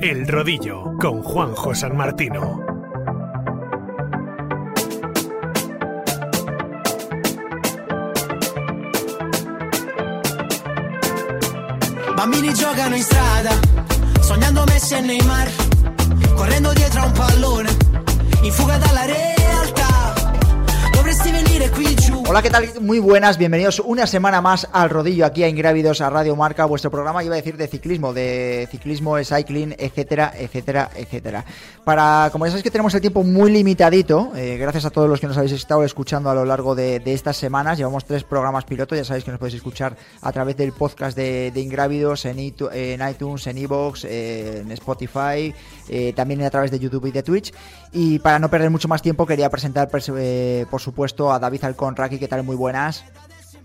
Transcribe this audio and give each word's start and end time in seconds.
El 0.00 0.26
Rodillo 0.26 0.96
con 0.98 1.22
Juanjo 1.22 1.74
San 1.74 1.94
Martino. 1.96 2.64
Bambini 12.14 12.52
giocano 12.54 12.96
in 12.96 13.02
strada, 13.02 13.50
sognando 14.20 14.64
Messi 14.64 14.94
e 14.94 15.00
Neymar, 15.00 15.50
correndo 16.34 16.72
dietro 16.72 17.00
a 17.00 17.04
un 17.04 17.12
pallone, 17.12 17.76
in 18.42 18.52
fuga 18.52 18.78
dalla 18.78 19.04
realtà. 19.04 19.39
Hola, 22.28 22.42
¿qué 22.42 22.50
tal? 22.50 22.68
Muy 22.80 23.00
buenas, 23.00 23.38
bienvenidos 23.38 23.80
una 23.80 24.06
semana 24.06 24.40
más 24.40 24.68
al 24.72 24.88
rodillo 24.88 25.26
aquí 25.26 25.42
a 25.42 25.48
Ingrávidos 25.48 26.00
a 26.00 26.08
Radio 26.10 26.36
Marca, 26.36 26.64
vuestro 26.64 26.88
programa, 26.90 27.24
iba 27.24 27.34
a 27.34 27.36
decir 27.36 27.56
de 27.56 27.66
ciclismo, 27.66 28.12
de 28.12 28.68
ciclismo, 28.70 29.16
de 29.16 29.24
cycling, 29.24 29.74
etcétera, 29.76 30.32
etcétera, 30.36 30.90
etcétera. 30.94 31.44
Para, 31.82 32.28
como 32.30 32.46
ya 32.46 32.52
sabéis 32.52 32.62
que 32.62 32.70
tenemos 32.70 32.94
el 32.94 33.00
tiempo 33.00 33.24
muy 33.24 33.50
limitadito, 33.50 34.30
eh, 34.36 34.56
gracias 34.58 34.84
a 34.84 34.90
todos 34.90 35.08
los 35.08 35.20
que 35.20 35.26
nos 35.26 35.36
habéis 35.38 35.52
estado 35.52 35.82
escuchando 35.82 36.30
a 36.30 36.34
lo 36.34 36.44
largo 36.44 36.76
de, 36.76 37.02
estas 37.06 37.36
semanas, 37.36 37.78
llevamos 37.78 38.04
tres 38.04 38.22
programas 38.22 38.64
piloto, 38.64 38.94
ya 38.94 39.04
sabéis 39.04 39.24
que 39.24 39.32
nos 39.32 39.40
podéis 39.40 39.56
escuchar 39.56 39.96
a 40.22 40.30
través 40.32 40.56
del 40.56 40.72
podcast 40.72 41.16
de, 41.16 41.52
Ingrávidos 41.56 42.26
en, 42.26 42.38
itu- 42.38 42.70
en 42.72 43.06
iTunes, 43.08 43.44
en 43.48 43.58
Evox, 43.58 44.04
en 44.04 44.70
Spotify, 44.72 45.52
eh, 45.88 46.12
también 46.14 46.42
a 46.44 46.50
través 46.50 46.70
de 46.70 46.78
YouTube 46.78 47.06
y 47.06 47.10
de 47.10 47.24
Twitch. 47.24 47.52
Y 47.92 48.20
para 48.20 48.38
no 48.38 48.48
perder 48.48 48.70
mucho 48.70 48.86
más 48.88 49.02
tiempo, 49.02 49.26
quería 49.26 49.50
presentar, 49.50 49.88
pers- 49.90 50.14
eh, 50.16 50.64
por 50.70 50.80
supuesto, 50.80 51.32
a 51.32 51.38
David 51.38 51.64
Alcón 51.64 51.96
Raki, 51.96 52.18
¿qué 52.18 52.28
tal? 52.28 52.44
Muy 52.44 52.56
buenas. 52.56 53.04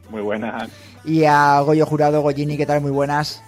Muy 0.10 0.22
buenas. 0.22 0.70
Y 1.04 1.26
a 1.26 1.60
Goyo 1.62 1.86
Jurado 1.86 2.22
Goyini, 2.22 2.58
¿qué 2.58 2.66
tal? 2.66 2.82
Muy 2.82 2.92
buenas. 2.92 3.42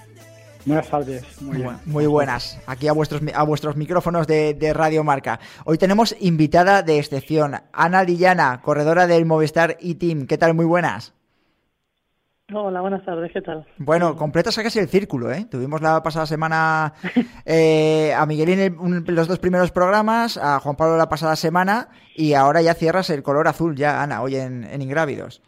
Buenas 0.66 0.88
tardes. 0.90 1.24
Muy 1.42 1.58
bien. 1.58 1.78
Muy 1.86 2.06
buenas. 2.08 2.60
Aquí 2.68 2.88
a 2.88 2.92
vuestros, 2.92 3.22
a 3.34 3.44
vuestros 3.44 3.76
micrófonos 3.76 4.28
de, 4.28 4.54
de 4.54 4.74
Radio 4.74 5.04
Marca. 5.04 5.40
Hoy 5.66 5.78
tenemos 5.78 6.16
invitada 6.20 6.84
de 6.84 7.00
excepción, 7.00 7.56
Ana 7.72 8.04
Lillana, 8.04 8.62
corredora 8.62 9.08
del 9.08 9.26
Movistar 9.26 9.78
e-Team. 9.80 10.28
¿Qué 10.28 10.38
tal? 10.38 10.54
Muy 10.54 10.66
buenas. 10.66 11.14
Hola, 12.54 12.80
buenas 12.80 13.04
tardes, 13.04 13.30
¿qué 13.34 13.42
tal? 13.42 13.66
Bueno, 13.78 14.16
completas 14.16 14.56
casi 14.56 14.80
el 14.80 14.88
círculo, 14.88 15.30
¿eh? 15.34 15.46
Tuvimos 15.52 15.82
la 15.82 16.02
pasada 16.02 16.26
semana 16.26 16.94
eh, 17.46 18.14
a 18.18 18.26
Miguelín 18.26 18.78
un- 18.80 19.04
los 19.06 19.28
dos 19.28 19.40
primeros 19.40 19.72
programas, 19.72 20.38
a 20.38 20.58
Juan 20.62 20.78
Pablo 20.78 20.96
la 20.96 21.10
pasada 21.10 21.36
semana 21.36 21.90
y 22.16 22.36
ahora 22.36 22.62
ya 22.62 22.74
cierras 22.74 23.10
el 23.10 23.22
color 23.22 23.50
azul 23.50 23.76
ya, 23.76 24.02
Ana, 24.02 24.22
hoy 24.22 24.38
en, 24.38 24.64
en 24.64 24.82
Ingrávidos. 24.82 25.42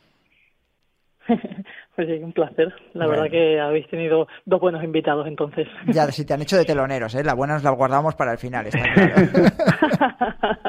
Pues 1.95 2.07
sí, 2.07 2.13
un 2.23 2.31
placer. 2.31 2.73
La 2.93 3.07
Bueno. 3.07 3.23
verdad 3.23 3.31
que 3.31 3.59
habéis 3.59 3.85
tenido 3.89 4.25
dos 4.45 4.61
buenos 4.61 4.81
invitados 4.85 5.27
entonces. 5.27 5.67
Ya, 5.87 6.09
si 6.13 6.23
te 6.23 6.33
han 6.33 6.41
hecho 6.41 6.55
de 6.55 6.63
teloneros, 6.63 7.13
¿eh? 7.13 7.25
La 7.25 7.33
buena 7.33 7.55
nos 7.55 7.63
la 7.65 7.71
guardamos 7.71 8.15
para 8.15 8.31
el 8.31 8.37
final, 8.37 8.67
está 8.67 8.79
claro. 8.93 9.27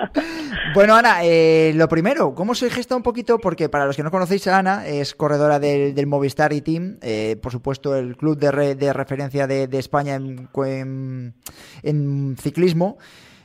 Bueno, 0.75 0.95
Ana, 0.95 1.25
eh, 1.25 1.73
lo 1.75 1.89
primero, 1.89 2.35
¿cómo 2.35 2.55
se 2.55 2.71
gesta 2.71 2.95
un 2.95 3.03
poquito? 3.03 3.39
Porque 3.39 3.69
para 3.69 3.87
los 3.87 3.97
que 3.97 4.03
no 4.05 4.11
conocéis 4.11 4.47
a 4.47 4.59
Ana, 4.59 4.87
es 4.87 5.15
corredora 5.15 5.59
del, 5.59 6.07
Movistar 6.07 6.53
y 6.53 6.61
Team, 6.61 6.99
eh, 7.03 7.37
por 7.43 7.51
supuesto 7.51 7.97
el 7.97 8.17
club 8.17 8.39
de, 8.39 8.51
re- 8.53 8.75
de 8.77 8.93
referencia 8.93 9.47
de, 9.47 9.69
España 9.79 10.15
en, 10.15 11.35
ciclismo. 12.39 12.99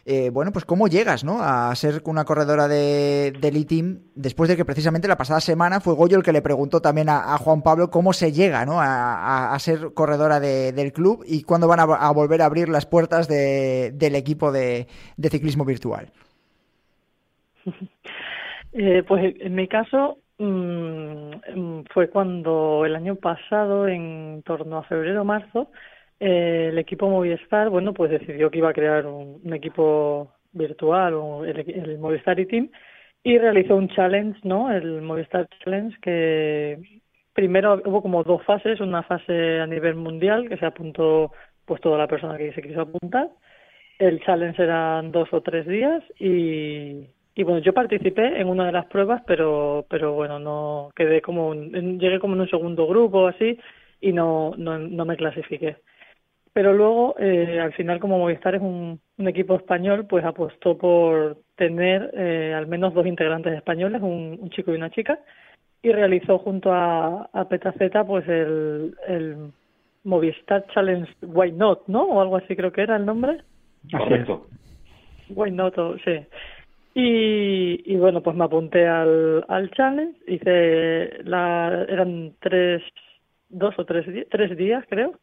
Eh, 0.08 0.30
bueno, 0.30 0.52
pues 0.52 0.66
cómo 0.66 0.88
llegas, 0.88 1.24
¿no? 1.24 1.40
A 1.42 1.74
ser 1.76 2.04
una 2.06 2.26
corredora 2.26 2.68
de, 2.68 3.34
del 3.42 3.58
E-Team 3.58 4.02
después 4.14 4.48
de 4.48 4.56
que 4.56 4.64
precisamente 4.64 5.08
la 5.08 5.18
pasada 5.18 5.42
semana 5.42 5.80
fue 5.80 5.96
Goyo 5.96 6.16
el 6.18 6.22
que 6.24 6.32
le 6.32 6.44
preguntó 6.44 6.80
también 6.80 7.10
a, 7.10 7.36
Juan 7.40 7.64
Pablo 7.64 7.90
cómo 7.90 8.14
se 8.14 8.32
llega, 8.32 8.68
¿no? 8.68 8.76
A, 8.80 9.58
ser 9.60 9.94
corredora 9.96 10.40
de- 10.40 10.74
del 10.74 10.94
club 10.94 11.24
y 11.26 11.42
cuándo 11.42 11.68
van 11.68 11.80
a, 11.80 12.12
volver 12.12 12.44
a 12.44 12.46
abrir 12.46 12.70
las 12.70 12.86
puertas 12.86 13.28
de- 13.28 13.94
del 13.96 14.14
equipo 14.14 14.52
de 14.52 14.88
ciclismo 15.32 15.66
virtual. 15.66 16.12
Eh, 18.78 19.04
pues 19.08 19.36
en 19.40 19.56
mi 19.56 19.70
caso 19.70 20.18
mm, 20.38 21.32
mm, 21.56 21.84
fue 21.94 22.10
cuando 22.10 22.84
el 22.86 22.94
año 22.94 23.16
pasado, 23.16 23.88
en 23.88 24.44
torno 24.46 24.80
a 24.80 24.84
febrero 24.84 25.22
o 25.22 25.24
marzo, 25.24 25.72
eh, 26.20 26.68
el 26.72 26.78
equipo 26.78 27.10
Movistar, 27.10 27.70
bueno, 27.70 27.94
pues 27.94 28.12
decidió 28.12 28.52
que 28.52 28.58
iba 28.58 28.70
a 28.70 28.74
crear 28.74 29.06
un, 29.06 29.40
un 29.42 29.54
equipo 29.54 30.34
virtual, 30.52 31.14
o 31.14 31.46
el, 31.46 31.58
el 31.70 31.98
Movistar 32.00 32.38
e-Team, 32.38 32.70
y 33.24 33.38
realizó 33.38 33.78
un 33.78 33.88
challenge, 33.90 34.40
¿no? 34.44 34.70
El 34.72 35.02
Movistar 35.02 35.48
Challenge, 35.64 35.98
que 36.02 37.02
primero 37.34 37.82
hubo 37.86 38.02
como 38.02 38.24
dos 38.24 38.44
fases, 38.44 38.82
una 38.82 39.04
fase 39.04 39.62
a 39.62 39.68
nivel 39.68 39.96
mundial, 39.96 40.50
que 40.50 40.58
se 40.58 40.66
apuntó 40.66 41.32
pues 41.66 41.80
toda 41.82 41.98
la 41.98 42.08
persona 42.08 42.38
que 42.38 42.54
se 42.54 42.62
quiso 42.62 42.82
apuntar, 42.82 43.30
el 44.00 44.22
challenge 44.22 44.62
eran 44.62 45.12
dos 45.12 45.30
o 45.32 45.42
tres 45.42 45.66
días 45.66 46.04
y, 46.20 47.08
y 47.36 47.44
bueno, 47.44 47.60
yo 47.60 47.74
participé 47.74 48.40
en 48.40 48.48
una 48.48 48.66
de 48.68 48.72
las 48.72 48.86
pruebas, 48.86 49.22
pero 49.28 49.86
pero 49.90 50.14
bueno, 50.14 50.40
no 50.40 50.90
quedé 50.96 51.22
como 51.22 51.50
un- 51.50 52.00
llegué 52.00 52.20
como 52.20 52.36
en 52.36 52.42
un 52.42 52.50
segundo 52.50 52.88
grupo 52.88 53.20
o 53.24 53.28
así 53.28 53.60
y 54.02 54.12
no 54.14 54.54
no, 54.58 54.78
no 54.80 55.06
me 55.06 55.18
clasifiqué. 55.18 55.78
Pero 56.54 56.72
luego, 56.72 57.16
eh, 57.20 57.60
al 57.60 57.74
final, 57.74 58.00
como 58.00 58.18
Movistar 58.18 58.56
es 58.56 58.62
un, 58.62 58.98
un 59.18 59.28
equipo 59.28 59.56
español, 59.56 60.06
pues 60.08 60.24
apostó 60.24 60.78
por 60.78 61.40
tener 61.58 62.12
eh, 62.14 62.54
al 62.56 62.68
menos 62.68 62.94
dos 62.94 63.06
integrantes 63.06 63.54
españoles, 63.54 64.02
un, 64.02 64.38
un 64.42 64.50
chico 64.52 64.72
y 64.72 64.76
una 64.78 64.90
chica, 64.90 65.20
y 65.84 65.92
realizó 65.92 66.38
junto 66.38 66.72
a, 66.72 67.30
a 67.34 67.50
Petaceta 67.50 68.06
pues 68.06 68.26
el, 68.30 68.96
el 69.06 69.52
Movistar 70.06 70.66
Challenge 70.74 71.12
Why 71.24 71.52
Not, 71.52 71.88
¿no? 71.88 72.04
O 72.04 72.22
algo 72.22 72.38
así 72.38 72.56
creo 72.56 72.72
que 72.72 72.84
era 72.84 72.96
el 72.96 73.06
nombre. 73.06 73.42
Correcto. 73.92 74.48
Why 75.30 75.52
not? 75.52 75.78
o- 75.78 75.98
sí. 76.06 76.20
Y, 76.98 77.94
y 77.94 77.98
bueno, 77.98 78.24
pues 78.24 78.38
me 78.38 78.46
apunté 78.46 78.88
al, 78.88 79.44
al 79.50 79.70
challenge, 79.72 80.18
hice 80.28 81.24
la, 81.26 81.86
eran 81.90 82.36
tres, 82.40 82.82
dos 83.50 83.76
o 83.78 83.86
tres, 83.86 84.06
tres 84.30 84.56
días 84.58 84.86
creo, 84.90 85.20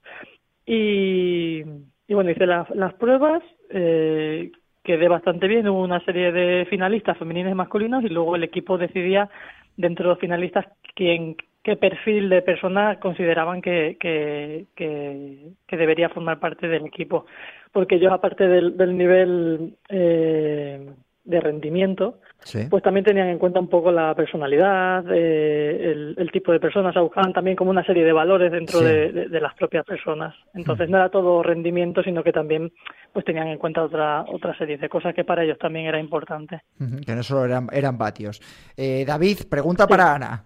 y, 0.67 1.63
y 2.09 2.15
bueno, 2.15 2.31
hice 2.31 2.47
la- 2.47 2.67
las 2.75 2.95
pruebas, 2.95 3.43
eh, 3.71 4.53
quedé 4.85 5.09
bastante 5.09 5.49
bien, 5.49 5.69
hubo 5.69 5.83
una 5.83 6.05
serie 6.05 6.33
de 6.33 6.67
finalistas 6.71 7.19
femeninos 7.19 7.53
y 7.53 7.57
masculinos 7.57 8.05
y 8.05 8.09
luego 8.11 8.37
el 8.37 8.45
equipo 8.45 8.79
decidía 8.79 9.31
dentro 9.77 10.05
de 10.05 10.11
los 10.11 10.21
finalistas 10.21 10.67
quién, 10.95 11.37
qué 11.65 11.77
perfil 11.77 12.29
de 12.31 12.43
persona 12.43 13.01
consideraban 13.01 13.63
que, 13.63 13.97
que, 14.01 14.67
que, 14.77 15.53
que 15.67 15.77
debería 15.79 16.11
formar 16.11 16.41
parte 16.41 16.69
del 16.69 16.87
equipo. 16.87 17.27
Porque 17.73 17.99
yo, 18.01 18.13
aparte 18.13 18.47
del, 18.49 18.77
del 18.77 18.97
nivel 18.99 19.77
eh, 19.89 20.87
de 21.25 21.41
rendimiento, 21.41 22.19
Sí. 22.41 22.67
pues 22.69 22.83
también 22.83 23.05
tenían 23.05 23.29
en 23.29 23.39
cuenta 23.39 23.61
un 23.61 23.69
poco 23.69 23.93
la 23.93 24.13
personalidad, 24.17 25.05
eh, 25.15 25.93
el, 25.93 26.15
el 26.19 26.31
tipo 26.33 26.51
de 26.51 26.59
personas, 26.59 26.91
o 26.91 26.93
sea, 26.95 27.03
buscaban 27.03 27.33
también 27.33 27.57
como 27.57 27.71
una 27.71 27.85
serie 27.85 28.05
de 28.05 28.13
valores 28.13 28.51
dentro 28.51 28.81
Sí. 28.81 28.85
de, 28.85 29.13
de- 29.13 29.29
de 29.29 29.41
las 29.41 29.55
propias 29.55 29.85
personas. 29.85 30.35
Entonces 30.53 30.89
no 30.91 30.97
era 30.97 31.09
todo 31.11 31.41
rendimiento, 31.45 32.03
sino 32.03 32.25
que 32.25 32.33
también 32.33 32.73
pues 33.13 33.25
tenían 33.25 33.47
en 33.47 33.59
cuenta 33.59 33.85
otra 33.85 34.25
otra 34.29 34.57
serie 34.59 34.79
de 34.79 34.89
cosas 34.89 35.15
que 35.15 35.23
para 35.23 35.45
ellos 35.45 35.59
también 35.59 35.87
era 35.87 36.01
importante. 36.01 36.63
Que 37.07 37.15
no 37.15 37.23
solo 37.23 37.45
eran, 37.45 37.69
eran 37.73 37.97
vatios. 37.97 38.41
Eh, 38.77 39.05
David, 39.07 39.39
pregunta 39.49 39.87
para 39.87 40.15
Ana. 40.15 40.45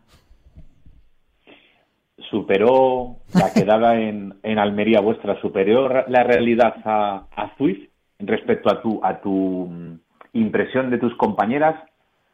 Superó 2.30 3.16
la 3.34 3.52
quedada 3.54 4.00
en, 4.00 4.34
en 4.42 4.58
Almería 4.58 5.00
vuestra, 5.00 5.40
superó 5.40 5.88
la 6.08 6.24
realidad 6.24 6.74
a, 6.84 7.26
a 7.36 7.56
Zwift 7.56 7.88
respecto 8.18 8.70
a 8.70 8.80
tu, 8.82 9.00
a 9.04 9.20
tu 9.20 9.98
impresión 10.38 10.90
de 10.90 10.98
tus 10.98 11.14
compañeras 11.16 11.76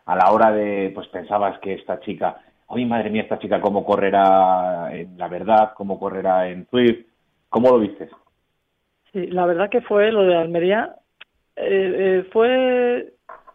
a 0.07 0.17
la 0.17 0.31
hora 0.33 0.51
de, 0.53 0.91
pues 0.95 1.09
pensabas 1.09 1.59
que 1.61 1.75
esta 1.75 2.01
chica, 2.01 2.41
ay 2.69 2.85
madre 2.85 3.11
mía, 3.11 3.23
esta 3.23 3.39
chica 3.39 3.61
cómo 3.61 3.85
correrá 3.85 4.91
en 4.93 5.17
la 5.17 5.29
verdad, 5.29 5.73
cómo 5.77 5.99
correrá 5.99 6.49
en 6.49 6.67
Zwift, 6.67 7.07
¿cómo 7.49 7.71
lo 7.71 7.79
viste? 7.79 8.09
Sí, 9.13 9.27
la 9.27 9.47
verdad 9.47 9.71
que 9.71 9.83
fue 9.83 10.11
lo 10.11 10.25
de 10.25 10.37
Almería, 10.37 10.97
eh, 11.57 12.25
eh, 12.25 12.29
fue 12.33 13.13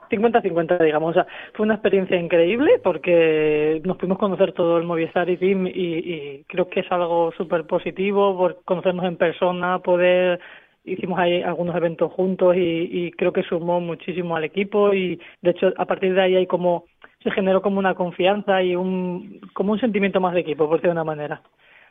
50-50, 0.10 0.84
digamos. 0.84 1.12
O 1.12 1.14
sea, 1.14 1.28
fue 1.54 1.66
una 1.66 1.76
experiencia 1.76 2.18
increíble 2.18 2.80
porque 2.84 3.82
nos 3.84 3.98
pudimos 3.98 4.20
conocer 4.20 4.54
todo 4.54 4.78
el 4.78 4.84
Movistar 4.84 5.30
y 5.30 5.38
Team 5.38 5.68
y, 5.68 5.72
y 5.72 6.44
creo 6.48 6.70
que 6.70 6.82
es 6.82 6.92
algo 6.92 7.32
súper 7.36 7.66
positivo 7.66 8.38
por 8.38 8.64
conocernos 8.64 9.06
en 9.06 9.18
persona, 9.18 9.80
poder 9.80 10.40
hicimos 10.88 11.20
ahí 11.20 11.42
algunos 11.42 11.76
eventos 11.76 12.12
juntos 12.14 12.56
y, 12.56 12.90
y 12.92 13.12
creo 13.12 13.34
que 13.34 13.44
sumó 13.44 13.80
muchísimo 13.80 14.36
al 14.36 14.46
equipo 14.46 14.94
y 14.94 15.20
de 15.42 15.52
hecho 15.52 15.74
a 15.78 15.86
partir 15.86 16.14
de 16.14 16.22
ahí 16.22 16.36
hay 16.36 16.48
como 16.48 16.86
se 17.24 17.32
generó 17.32 17.62
como 17.62 17.80
una 17.80 17.96
confianza 17.96 18.64
y 18.64 18.76
un 18.76 19.42
como 19.54 19.74
un 19.74 19.80
sentimiento 19.80 20.20
más 20.20 20.34
de 20.34 20.42
equipo 20.42 20.68
por 20.68 20.78
decirlo 20.78 20.94
de 20.94 21.02
una 21.02 21.04
manera. 21.04 21.42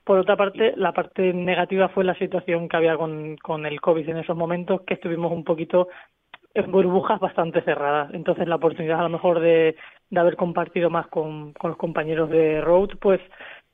Por 0.04 0.18
otra 0.18 0.36
parte 0.36 0.72
la 0.76 0.92
parte 0.92 1.32
negativa 1.32 1.88
fue 1.88 2.04
la 2.04 2.14
situación 2.14 2.68
que 2.68 2.76
había 2.76 2.96
con, 2.96 3.36
con 3.36 3.66
el 3.66 3.80
covid 3.80 4.08
en 4.08 4.18
esos 4.18 4.36
momentos 4.36 4.82
que 4.82 4.94
estuvimos 4.94 5.32
un 5.32 5.44
poquito 5.44 5.88
en 6.54 6.72
burbujas 6.72 7.20
bastante 7.20 7.60
cerradas. 7.62 8.14
Entonces 8.14 8.48
la 8.48 8.56
oportunidad 8.56 9.00
a 9.00 9.04
lo 9.04 9.10
mejor 9.10 9.40
de, 9.40 9.76
de 10.08 10.20
haber 10.20 10.36
compartido 10.36 10.88
más 10.90 11.06
con, 11.08 11.52
con 11.52 11.70
los 11.70 11.78
compañeros 11.78 12.30
de 12.30 12.60
road 12.60 12.90
pues 13.00 13.20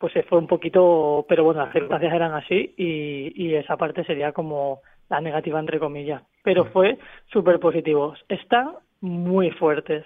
pues 0.03 0.13
se 0.15 0.25
fue 0.25 0.39
un 0.39 0.49
poquito, 0.49 1.25
pero 1.29 1.45
bueno, 1.45 1.61
las 1.61 1.73
circunstancias 1.73 2.13
eran 2.13 2.33
así 2.33 2.75
y, 2.77 3.33
y 3.37 3.55
esa 3.55 3.77
parte 3.77 4.03
sería 4.03 4.33
como 4.33 4.81
la 5.13 5.21
negativa 5.21 5.61
entre 5.61 5.79
comillas. 5.79 6.23
Pero 6.43 6.65
fue 6.67 6.99
súper 7.33 7.61
positivo. 7.61 8.15
Están 8.29 8.73
muy 9.01 9.51
fuertes. 9.51 10.05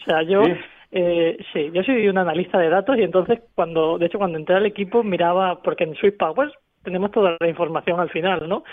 O 0.00 0.04
sea, 0.04 0.22
yo 0.22 0.42
eh, 0.92 1.36
sí, 1.52 1.70
yo 1.72 1.82
soy 1.82 2.08
un 2.08 2.18
analista 2.18 2.58
de 2.58 2.68
datos 2.68 2.96
y 2.96 3.02
entonces 3.02 3.40
cuando, 3.54 3.98
de 3.98 4.06
hecho, 4.06 4.18
cuando 4.18 4.38
entré 4.38 4.56
al 4.56 4.66
equipo 4.66 5.02
miraba, 5.02 5.60
porque 5.62 5.84
en 5.84 5.94
Swift 5.94 6.16
Powers 6.16 6.52
tenemos 6.82 7.10
toda 7.10 7.36
la 7.40 7.48
información 7.48 8.00
al 8.00 8.10
final, 8.10 8.48
¿no? 8.48 8.64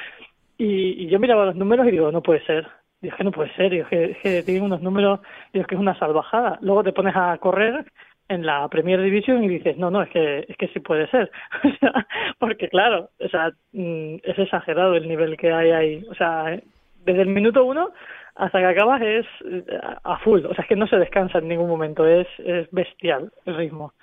Y, 0.58 1.08
yo 1.08 1.20
miraba 1.20 1.46
los 1.48 1.56
números 1.56 1.88
y 1.88 1.92
digo, 1.92 2.12
no 2.12 2.22
puede 2.22 2.46
ser. 2.46 2.68
Y 3.02 3.10
es 3.10 3.16
que 3.16 3.24
no 3.24 3.32
puede 3.32 3.54
ser, 3.56 3.74
y 3.74 3.80
es 3.80 3.88
que, 3.88 4.18
es 4.24 4.46
tienen 4.46 4.64
unos 4.64 4.82
números, 4.82 5.20
y 5.52 5.60
es 5.60 5.68
que 5.68 5.76
es 5.76 5.82
una 5.82 5.98
salvajada. 6.00 6.58
Luego 6.62 6.84
te 6.84 6.94
pones 6.94 7.14
a 7.16 7.38
correr 7.40 7.86
en 8.30 8.46
la 8.46 8.68
Premier 8.70 9.02
Division 9.02 9.44
y 9.44 9.48
dices, 9.48 9.78
no, 9.78 9.92
no, 9.92 10.02
es 10.02 10.10
que, 10.10 10.46
es 10.48 10.58
que 10.58 10.68
sí 10.70 10.80
puede 10.80 11.08
ser. 11.08 11.32
porque 12.40 12.70
claro, 12.70 13.10
o 13.20 13.28
sea, 13.30 13.52
mm, 13.74 14.16
es 14.24 14.40
exagerado 14.40 14.96
el 14.96 15.08
nivel 15.08 15.38
que 15.38 15.52
hay 15.52 15.72
ahí. 15.72 16.06
O 16.10 16.16
sea, 16.16 16.60
desde 17.06 17.22
el 17.22 17.30
minuto 17.30 17.64
uno 17.64 17.92
hasta 18.36 18.60
que 18.60 18.66
acabas 18.66 19.02
es 19.02 19.26
eh, 19.46 19.64
a 20.04 20.18
full, 20.20 20.46
o 20.46 20.54
sea, 20.56 20.64
es 20.64 20.68
que 20.68 20.76
no 20.76 20.88
se 20.88 20.98
descansa 20.98 21.38
en 21.38 21.48
ningún 21.48 21.70
momento, 21.70 22.06
es, 22.08 22.28
es 22.40 22.68
bestial 22.72 23.32
el 23.46 23.56
ritmo. 23.56 23.94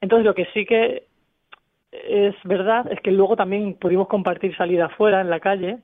Entonces, 0.00 0.26
lo 0.26 0.34
que 0.34 0.46
sí 0.52 0.66
que 0.66 1.04
es 1.92 2.34
verdad 2.44 2.90
es 2.92 3.00
que 3.00 3.10
luego 3.10 3.36
también 3.36 3.74
pudimos 3.74 4.08
compartir 4.08 4.56
salida 4.56 4.86
afuera 4.86 5.20
en 5.20 5.30
la 5.30 5.40
calle 5.40 5.78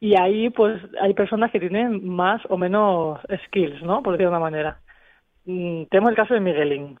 y 0.00 0.16
ahí 0.16 0.50
pues 0.50 0.82
hay 1.00 1.14
personas 1.14 1.50
que 1.52 1.60
tienen 1.60 2.06
más 2.08 2.42
o 2.48 2.58
menos 2.58 3.20
skills, 3.46 3.82
¿no? 3.82 4.02
Por 4.02 4.14
decirlo 4.14 4.30
de 4.30 4.36
una 4.36 4.50
manera. 4.50 4.80
Mm, 5.44 5.84
tenemos 5.84 6.10
el 6.10 6.16
caso 6.16 6.34
de 6.34 6.40
Miguelín. 6.40 6.98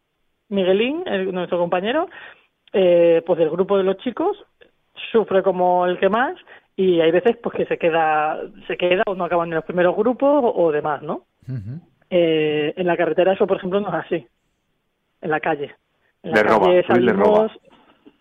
Miguelín, 0.52 1.02
nuestro 1.32 1.58
compañero, 1.58 2.08
eh, 2.72 3.22
pues 3.26 3.38
del 3.38 3.50
grupo 3.50 3.78
de 3.78 3.84
los 3.84 3.96
chicos, 3.98 4.36
sufre 5.10 5.42
como 5.42 5.86
el 5.86 5.98
que 5.98 6.08
más 6.08 6.34
y 6.76 7.00
hay 7.00 7.10
veces 7.10 7.36
pues 7.42 7.56
que 7.56 7.66
se 7.66 7.78
queda 7.78 8.38
se 8.66 8.76
queda 8.76 9.02
o 9.06 9.14
no 9.14 9.24
acaban 9.24 9.48
en 9.48 9.56
los 9.56 9.64
primeros 9.64 9.94
grupos 9.96 10.42
o, 10.54 10.72
demás 10.72 11.02
no 11.02 11.26
eh, 12.10 12.72
en 12.76 12.86
la 12.86 12.96
carretera 12.96 13.32
eso 13.32 13.46
por 13.46 13.56
ejemplo 13.56 13.80
no 13.80 13.88
es 13.88 14.06
así. 14.06 14.26
En 15.20 15.30
la 15.30 15.40
calle. 15.40 15.74
En 16.22 16.32
la 16.32 16.42
calle 16.42 16.84
salimos 16.86 17.52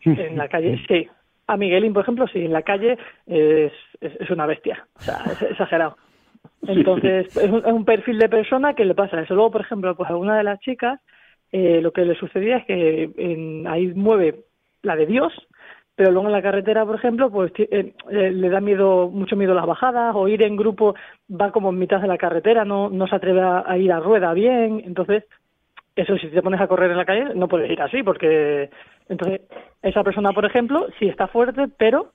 en 0.05 0.37
la 0.37 0.47
calle 0.47 0.79
sí. 0.87 1.07
A 1.47 1.57
Miguelín 1.57 1.93
por 1.93 2.03
ejemplo 2.03 2.27
sí 2.27 2.45
en 2.45 2.53
la 2.53 2.61
calle 2.61 2.97
es, 3.25 3.73
es, 3.99 4.29
una 4.29 4.45
bestia. 4.45 4.85
O 4.95 5.01
sea 5.01 5.23
es 5.31 5.41
exagerado. 5.41 5.97
Entonces 6.67 7.35
es, 7.37 7.51
un, 7.51 7.85
perfil 7.85 8.17
de 8.19 8.29
persona 8.29 8.73
que 8.73 8.85
le 8.85 8.95
pasa 8.95 9.21
eso. 9.21 9.33
Luego 9.33 9.51
por 9.51 9.61
ejemplo 9.61 9.95
pues 9.95 10.09
a 10.09 10.15
una 10.15 10.37
de 10.37 10.43
las 10.43 10.59
chicas 10.59 10.99
eh, 11.51 11.81
lo 11.81 11.91
que 11.91 12.05
le 12.05 12.15
sucedía 12.15 12.57
es 12.57 12.65
que 12.65 13.09
en, 13.17 13.67
ahí 13.67 13.87
mueve 13.93 14.45
la 14.81 14.95
de 14.95 15.05
Dios 15.05 15.33
pero 16.01 16.13
luego 16.13 16.29
en 16.29 16.33
la 16.33 16.41
carretera, 16.41 16.83
por 16.83 16.95
ejemplo, 16.95 17.29
pues 17.29 17.51
eh, 17.57 17.93
eh, 18.09 18.31
le 18.31 18.49
da 18.49 18.59
miedo, 18.59 19.09
mucho 19.09 19.35
miedo 19.35 19.53
las 19.53 19.67
bajadas, 19.67 20.15
o 20.15 20.27
ir 20.27 20.41
en 20.41 20.55
grupo 20.55 20.95
va 21.29 21.51
como 21.51 21.69
en 21.69 21.77
mitad 21.77 22.01
de 22.01 22.07
la 22.07 22.17
carretera, 22.17 22.65
no, 22.65 22.89
no 22.89 23.05
se 23.05 23.15
atreve 23.15 23.41
a, 23.41 23.77
ir 23.77 23.91
a 23.91 23.99
rueda 23.99 24.33
bien, 24.33 24.81
entonces, 24.85 25.25
eso 25.95 26.17
si 26.17 26.29
te 26.29 26.41
pones 26.41 26.59
a 26.59 26.67
correr 26.67 26.89
en 26.89 26.97
la 26.97 27.05
calle, 27.05 27.35
no 27.35 27.47
puedes 27.47 27.69
ir 27.69 27.79
así, 27.81 28.01
porque 28.01 28.71
entonces 29.09 29.41
esa 29.83 30.03
persona, 30.03 30.31
por 30.31 30.45
ejemplo, 30.45 30.87
sí 30.97 31.07
está 31.07 31.27
fuerte, 31.27 31.67
pero 31.77 32.13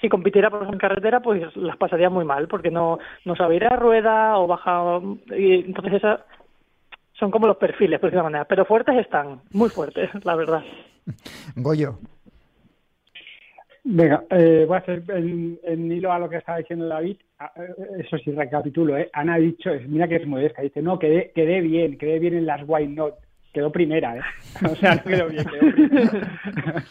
si 0.00 0.08
compitiera 0.08 0.50
por 0.50 0.62
ejemplo, 0.62 0.88
carretera, 0.88 1.20
pues 1.20 1.54
las 1.56 1.76
pasaría 1.76 2.10
muy 2.10 2.24
mal, 2.24 2.48
porque 2.48 2.72
no, 2.72 2.98
no 3.26 3.36
sabe 3.36 3.56
ir 3.56 3.66
a 3.66 3.76
rueda 3.76 4.38
o 4.38 4.48
baja, 4.48 4.98
y 5.36 5.66
entonces 5.66 5.94
esa 5.94 6.24
son 7.20 7.30
como 7.30 7.46
los 7.46 7.58
perfiles, 7.58 8.00
por 8.00 8.08
decirlo 8.08 8.24
manera, 8.24 8.46
pero 8.46 8.64
fuertes 8.64 8.96
están, 8.96 9.42
muy 9.52 9.68
fuertes, 9.68 10.08
la 10.24 10.34
verdad. 10.34 10.62
Goyo. 11.54 11.98
Venga, 13.84 14.24
eh, 14.30 14.64
voy 14.66 14.76
a 14.76 14.80
hacer 14.80 15.02
en, 15.08 15.92
hilo 15.92 16.12
a 16.12 16.18
lo 16.18 16.28
que 16.28 16.36
estaba 16.36 16.58
diciendo 16.58 16.86
David. 16.86 17.16
Ah, 17.38 17.52
eh, 17.56 18.04
eso 18.04 18.18
sí, 18.18 18.30
recapitulo. 18.32 18.96
¿eh? 18.96 19.08
Ana 19.12 19.34
ha 19.34 19.38
dicho, 19.38 19.70
mira 19.88 20.08
que 20.08 20.16
es 20.16 20.26
modesta, 20.26 20.62
dice, 20.62 20.82
no, 20.82 20.98
quedé, 20.98 21.32
quedé 21.34 21.60
bien, 21.60 21.96
quedé 21.96 22.18
bien 22.18 22.34
en 22.34 22.46
las 22.46 22.62
White 22.66 22.92
Not. 22.92 23.14
Quedó 23.52 23.72
primera, 23.72 24.16
¿eh? 24.16 24.20
O 24.70 24.76
sea, 24.76 24.94
no 24.94 25.02
quedó 25.02 25.28
bien, 25.28 25.44
quedó 25.44 25.72
primera. 25.72 26.84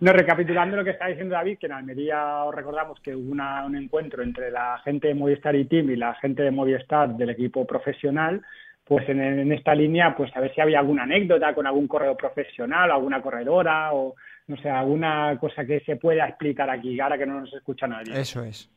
no, 0.00 0.12
recapitulando 0.12 0.76
lo 0.76 0.84
que 0.84 0.90
está 0.90 1.08
diciendo 1.08 1.34
David, 1.34 1.58
que 1.58 1.66
en 1.66 1.72
Almería 1.72 2.44
os 2.44 2.54
recordamos 2.54 3.00
que 3.00 3.14
hubo 3.14 3.32
un 3.32 3.76
encuentro 3.76 4.22
entre 4.22 4.50
la 4.50 4.80
gente 4.84 5.08
de 5.08 5.14
Movistar 5.14 5.54
y 5.54 5.66
Team 5.66 5.90
y 5.90 5.96
la 5.96 6.14
gente 6.14 6.42
de 6.42 6.50
Movistar 6.50 7.14
del 7.16 7.30
equipo 7.30 7.66
profesional, 7.66 8.42
pues 8.84 9.08
en, 9.08 9.20
en, 9.20 9.52
esta 9.52 9.74
línea, 9.74 10.14
pues 10.16 10.34
a 10.36 10.40
ver 10.40 10.54
si 10.54 10.60
había 10.60 10.80
alguna 10.80 11.04
anécdota 11.04 11.54
con 11.54 11.66
algún 11.66 11.86
correo 11.86 12.16
profesional, 12.16 12.90
alguna 12.90 13.22
corredora 13.22 13.92
o 13.92 14.14
no 14.48 14.56
sé, 14.56 14.68
alguna 14.68 15.36
cosa 15.38 15.64
que 15.64 15.80
se 15.80 15.96
pueda 15.96 16.26
explicar 16.26 16.68
aquí, 16.68 16.98
ahora 17.00 17.16
que 17.16 17.26
no 17.26 17.40
nos 17.40 17.52
escucha 17.54 17.86
nadie. 17.86 18.18
Eso 18.18 18.42
es. 18.42 18.70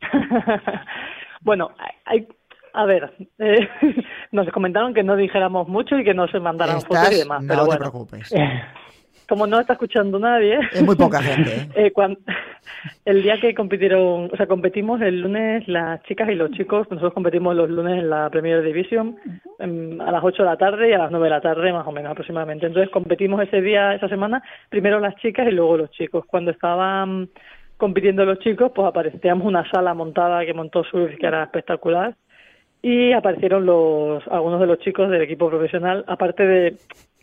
bueno, 1.42 1.70
hay, 2.04 2.26
a 2.74 2.84
ver, 2.84 3.14
eh, 3.38 3.68
nos 4.32 4.48
comentaron 4.50 4.94
que 4.94 5.02
no 5.02 5.16
dijéramos 5.16 5.68
mucho 5.68 5.98
y 5.98 6.04
que 6.04 6.14
no 6.14 6.26
se 6.28 6.40
mandaran 6.40 6.80
fotos 6.80 7.12
y 7.12 7.18
demás. 7.18 7.42
No 7.42 7.68
te 7.68 7.78
preocupes. 7.78 8.34
como 9.32 9.46
no 9.46 9.58
está 9.58 9.72
escuchando 9.72 10.18
nadie. 10.18 10.58
Es 10.74 10.82
muy 10.82 10.94
poca 10.94 11.22
gente. 11.22 11.50
¿eh? 11.50 11.68
eh 11.74 11.90
cuando, 11.90 12.20
el 13.06 13.22
día 13.22 13.40
que 13.40 13.54
compitieron, 13.54 14.28
o 14.30 14.36
sea, 14.36 14.46
competimos 14.46 15.00
el 15.00 15.22
lunes 15.22 15.66
las 15.68 16.02
chicas 16.02 16.28
y 16.28 16.34
los 16.34 16.50
chicos, 16.50 16.86
nosotros 16.90 17.14
competimos 17.14 17.56
los 17.56 17.70
lunes 17.70 18.00
en 18.00 18.10
la 18.10 18.28
Premier 18.28 18.62
Division 18.62 19.16
a 19.58 20.12
las 20.12 20.22
8 20.22 20.42
de 20.42 20.48
la 20.50 20.58
tarde 20.58 20.90
y 20.90 20.92
a 20.92 20.98
las 20.98 21.10
9 21.10 21.24
de 21.24 21.30
la 21.30 21.40
tarde 21.40 21.72
más 21.72 21.86
o 21.86 21.92
menos 21.92 22.12
aproximadamente. 22.12 22.66
Entonces 22.66 22.92
competimos 22.92 23.42
ese 23.42 23.62
día, 23.62 23.94
esa 23.94 24.06
semana, 24.06 24.42
primero 24.68 25.00
las 25.00 25.16
chicas 25.16 25.48
y 25.48 25.52
luego 25.52 25.78
los 25.78 25.90
chicos. 25.92 26.26
Cuando 26.26 26.50
estaban 26.50 27.30
compitiendo 27.78 28.26
los 28.26 28.38
chicos, 28.40 28.70
pues 28.74 28.86
aparecíamos 28.86 29.46
una 29.46 29.66
sala 29.70 29.94
montada 29.94 30.44
que 30.44 30.52
montó 30.52 30.84
Swift 30.84 31.16
que 31.18 31.26
era 31.26 31.44
espectacular 31.44 32.14
y 32.82 33.12
aparecieron 33.12 33.64
los 33.64 34.28
algunos 34.28 34.60
de 34.60 34.66
los 34.66 34.78
chicos 34.80 35.08
del 35.08 35.22
equipo 35.22 35.48
profesional, 35.48 36.04
aparte 36.06 36.46
de 36.46 36.76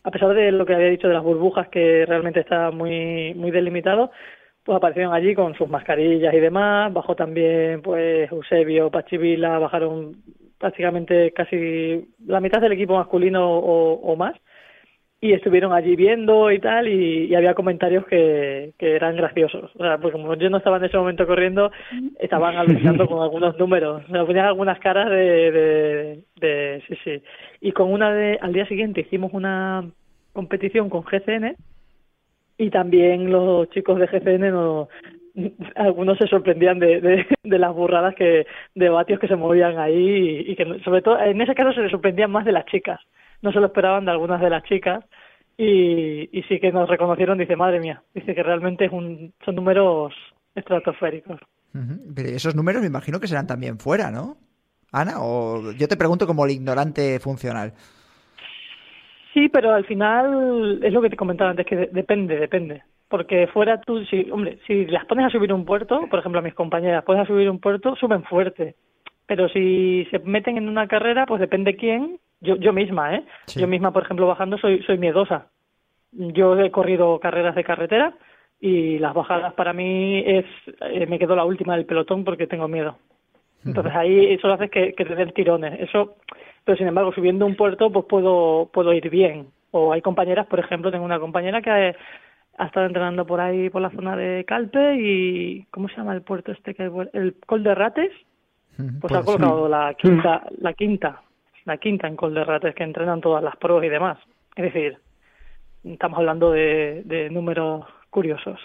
a 0.10 0.12
pesar 0.12 0.34
de 0.34 0.52
lo 0.52 0.66
que 0.66 0.74
había 0.74 0.88
dicho 0.88 1.08
de 1.08 1.14
las 1.14 1.24
burbujas 1.24 1.68
que 1.70 2.04
realmente 2.08 2.40
está 2.40 2.72
muy 2.72 3.36
muy 3.36 3.52
delimitado, 3.52 4.10
pues 4.64 4.76
aparecieron 4.76 5.14
allí 5.14 5.36
con 5.36 5.54
sus 5.54 5.70
mascarillas 5.70 6.34
y 6.34 6.40
demás, 6.40 6.92
bajó 6.92 7.16
también 7.16 7.84
pues 7.84 8.32
Eusebio, 8.32 8.90
Pachivila, 8.90 9.60
bajaron 9.60 10.16
prácticamente 10.58 11.32
casi 11.32 12.10
la 12.26 12.40
mitad 12.40 12.60
del 12.60 12.72
equipo 12.72 12.96
masculino 12.96 13.60
o, 13.60 14.16
más 14.16 14.34
y 15.22 15.34
estuvieron 15.34 15.74
allí 15.74 15.96
viendo 15.96 16.50
y 16.52 16.60
tal 16.60 16.88
y, 16.88 17.34
había 17.36 17.54
comentarios 17.54 18.06
que, 18.06 18.74
que, 18.78 18.96
eran 18.96 19.16
graciosos. 19.18 19.72
O 19.76 19.84
sea 19.84 19.98
pues 19.98 20.14
como 20.14 20.34
yo 20.36 20.50
no 20.50 20.58
estaba 20.58 20.78
en 20.78 20.86
ese 20.86 20.98
momento 20.98 21.28
corriendo 21.28 21.72
estaban 22.20 22.56
alucinando 22.56 23.08
con 23.08 23.22
algunos 23.22 23.58
números. 23.58 24.04
O 24.08 24.12
sea 24.12 24.26
ponían 24.26 24.46
algunas 24.46 24.80
caras 24.80 25.10
de, 25.10 26.24
de, 26.40 26.84
sí 26.88 26.96
sí. 27.04 27.22
Y 27.62 27.72
con 27.74 27.92
una 27.92 28.14
de 28.14 28.40
al 28.42 28.54
día 28.54 28.66
siguiente 28.68 29.02
hicimos 29.02 29.34
una 29.34 29.86
competición 30.34 30.90
con 30.90 31.04
GCN 31.04 31.56
y 32.58 32.70
también 32.70 33.32
los 33.32 33.70
chicos 33.72 34.00
de 34.00 34.08
GCN 34.08 34.52
no, 34.52 34.88
algunos 35.76 36.18
se 36.18 36.28
sorprendían 36.28 36.80
de, 36.80 37.26
de, 37.44 37.60
las 37.60 37.74
burradas 37.74 38.16
que 38.16 38.46
de 38.76 38.90
vatios 38.90 39.20
que 39.20 39.28
se 39.28 39.36
movían 39.36 39.80
ahí 39.80 40.46
y, 40.48 40.56
que 40.56 40.80
sobre 40.84 41.02
todo 41.02 41.20
en 41.20 41.42
ese 41.42 41.56
caso 41.56 41.74
se 41.74 41.82
les 41.82 41.92
sorprendían 41.92 42.32
más 42.32 42.46
de 42.46 42.52
las 42.52 42.66
chicas 42.66 43.00
no 43.42 43.52
se 43.52 43.60
lo 43.60 43.68
esperaban 43.68 44.06
de 44.06 44.12
algunas 44.12 44.42
de 44.42 44.50
las 44.50 44.64
chicas 44.64 45.04
y, 45.58 46.30
y 46.38 46.44
sí 46.44 46.60
que 46.60 46.72
nos 46.72 46.90
reconocieron 46.90 47.38
dice 47.38 47.56
madre 47.56 47.80
mía 47.80 48.02
dice 48.14 48.34
que 48.34 48.44
realmente 48.44 48.86
es 48.86 48.92
un, 48.92 49.34
son 49.44 49.56
números 49.56 50.14
estratosféricos 50.56 51.40
pero 52.16 52.30
esos 52.30 52.56
números 52.56 52.82
me 52.82 52.88
imagino 52.88 53.20
que 53.20 53.28
serán 53.28 53.48
también 53.48 53.78
fuera 53.78 54.12
no 54.12 54.38
Ana 54.92 55.16
o 55.20 55.72
yo 55.74 55.88
te 55.88 55.98
pregunto 55.98 56.26
como 56.26 56.46
el 56.46 56.52
ignorante 56.52 57.20
funcional 57.20 57.74
Sí, 59.34 59.48
pero 59.50 59.74
al 59.74 59.86
final 59.86 60.80
es 60.84 60.92
lo 60.92 61.02
que 61.02 61.10
te 61.10 61.16
comentaba 61.16 61.52
antes, 61.52 61.66
que 61.66 61.76
depende, 61.76 62.38
depende. 62.38 62.84
Porque 63.08 63.48
fuera 63.48 63.80
tú, 63.82 64.04
si, 64.06 64.30
hombre, 64.32 64.60
si 64.68 64.86
las 64.86 65.06
pones 65.06 65.26
a 65.26 65.30
subir 65.30 65.54
un 65.54 65.66
puerto, 65.66 66.08
por 66.10 66.20
ejemplo 66.20 66.40
a 66.40 66.44
mis 66.44 66.54
compañeras, 66.54 67.04
pones 67.04 67.24
a 67.24 67.28
subir 67.28 67.50
un 67.50 67.60
puerto, 67.60 67.96
suben 67.96 68.24
fuerte. 68.24 68.76
Pero 69.28 69.48
si 69.50 70.06
se 70.10 70.20
meten 70.20 70.58
en 70.58 70.68
una 70.68 70.88
carrera, 70.88 71.26
pues 71.26 71.40
depende 71.40 71.76
quién. 71.76 72.20
Yo, 72.42 72.56
yo 72.56 72.74
misma, 72.74 73.16
¿eh? 73.16 73.24
Yo 73.56 73.68
misma, 73.68 73.92
por 73.92 74.04
ejemplo, 74.04 74.28
bajando 74.28 74.58
soy, 74.58 74.82
soy 74.84 74.98
miedosa. 74.98 75.48
Yo 76.12 76.58
he 76.58 76.72
corrido 76.72 77.20
carreras 77.20 77.56
de 77.56 77.64
carretera 77.64 78.14
y 78.60 78.98
las 79.00 79.14
bajadas 79.14 79.54
para 79.54 79.74
mí 79.74 80.24
es, 80.26 80.46
eh, 80.82 81.06
me 81.06 81.20
quedo 81.20 81.36
la 81.36 81.46
última 81.46 81.76
del 81.76 81.86
pelotón 81.86 82.24
porque 82.24 82.48
tengo 82.48 82.68
miedo. 82.68 82.98
Entonces 83.66 83.94
ahí 83.94 84.34
eso 84.34 84.52
hace 84.54 84.70
que, 84.70 84.94
que 84.94 85.04
te 85.04 85.16
den 85.16 85.34
tirones. 85.34 85.80
Eso 85.82 86.16
pero 86.70 86.78
sin 86.78 86.88
embargo 86.88 87.12
subiendo 87.14 87.48
un 87.48 87.56
puerto 87.56 87.92
pues 87.92 88.06
puedo 88.06 88.70
puedo 88.72 88.94
ir 88.94 89.10
bien 89.10 89.48
o 89.72 89.92
hay 89.92 90.04
compañeras 90.04 90.46
por 90.46 90.60
ejemplo 90.60 90.92
tengo 90.92 91.04
una 91.04 91.20
compañera 91.20 91.64
que 91.64 91.72
ha, 91.72 92.66
estado 92.66 92.86
entrenando 92.86 93.26
por 93.26 93.40
ahí 93.40 93.72
por 93.72 93.82
la 93.82 93.90
zona 93.90 94.16
de 94.16 94.46
Calpe 94.46 94.98
y 95.00 95.66
cómo 95.72 95.88
se 95.90 95.96
llama 95.96 96.14
el 96.14 96.22
puerto 96.22 96.52
este 96.52 96.76
que 96.76 96.92
el 97.14 97.36
Col 97.46 97.64
de 97.64 97.74
Rates 97.74 98.12
pues 99.02 99.14
ha 99.14 99.24
colocado 99.24 99.68
la 99.68 99.96
quinta 99.96 100.44
la 100.60 100.74
quinta 100.74 101.22
la 101.66 101.78
quinta 101.78 102.08
en 102.08 102.16
Col 102.16 102.34
de 102.34 102.44
Rates 102.44 102.76
que 102.76 102.84
entrenan 102.84 103.22
todas 103.22 103.44
las 103.44 103.56
pruebas 103.58 103.86
y 103.86 103.90
demás 103.90 104.18
es 104.56 104.64
decir 104.74 104.98
estamos 105.84 106.20
hablando 106.20 106.52
de, 106.52 107.04
de 107.06 107.30
números 107.30 107.86
curiosos. 108.10 108.60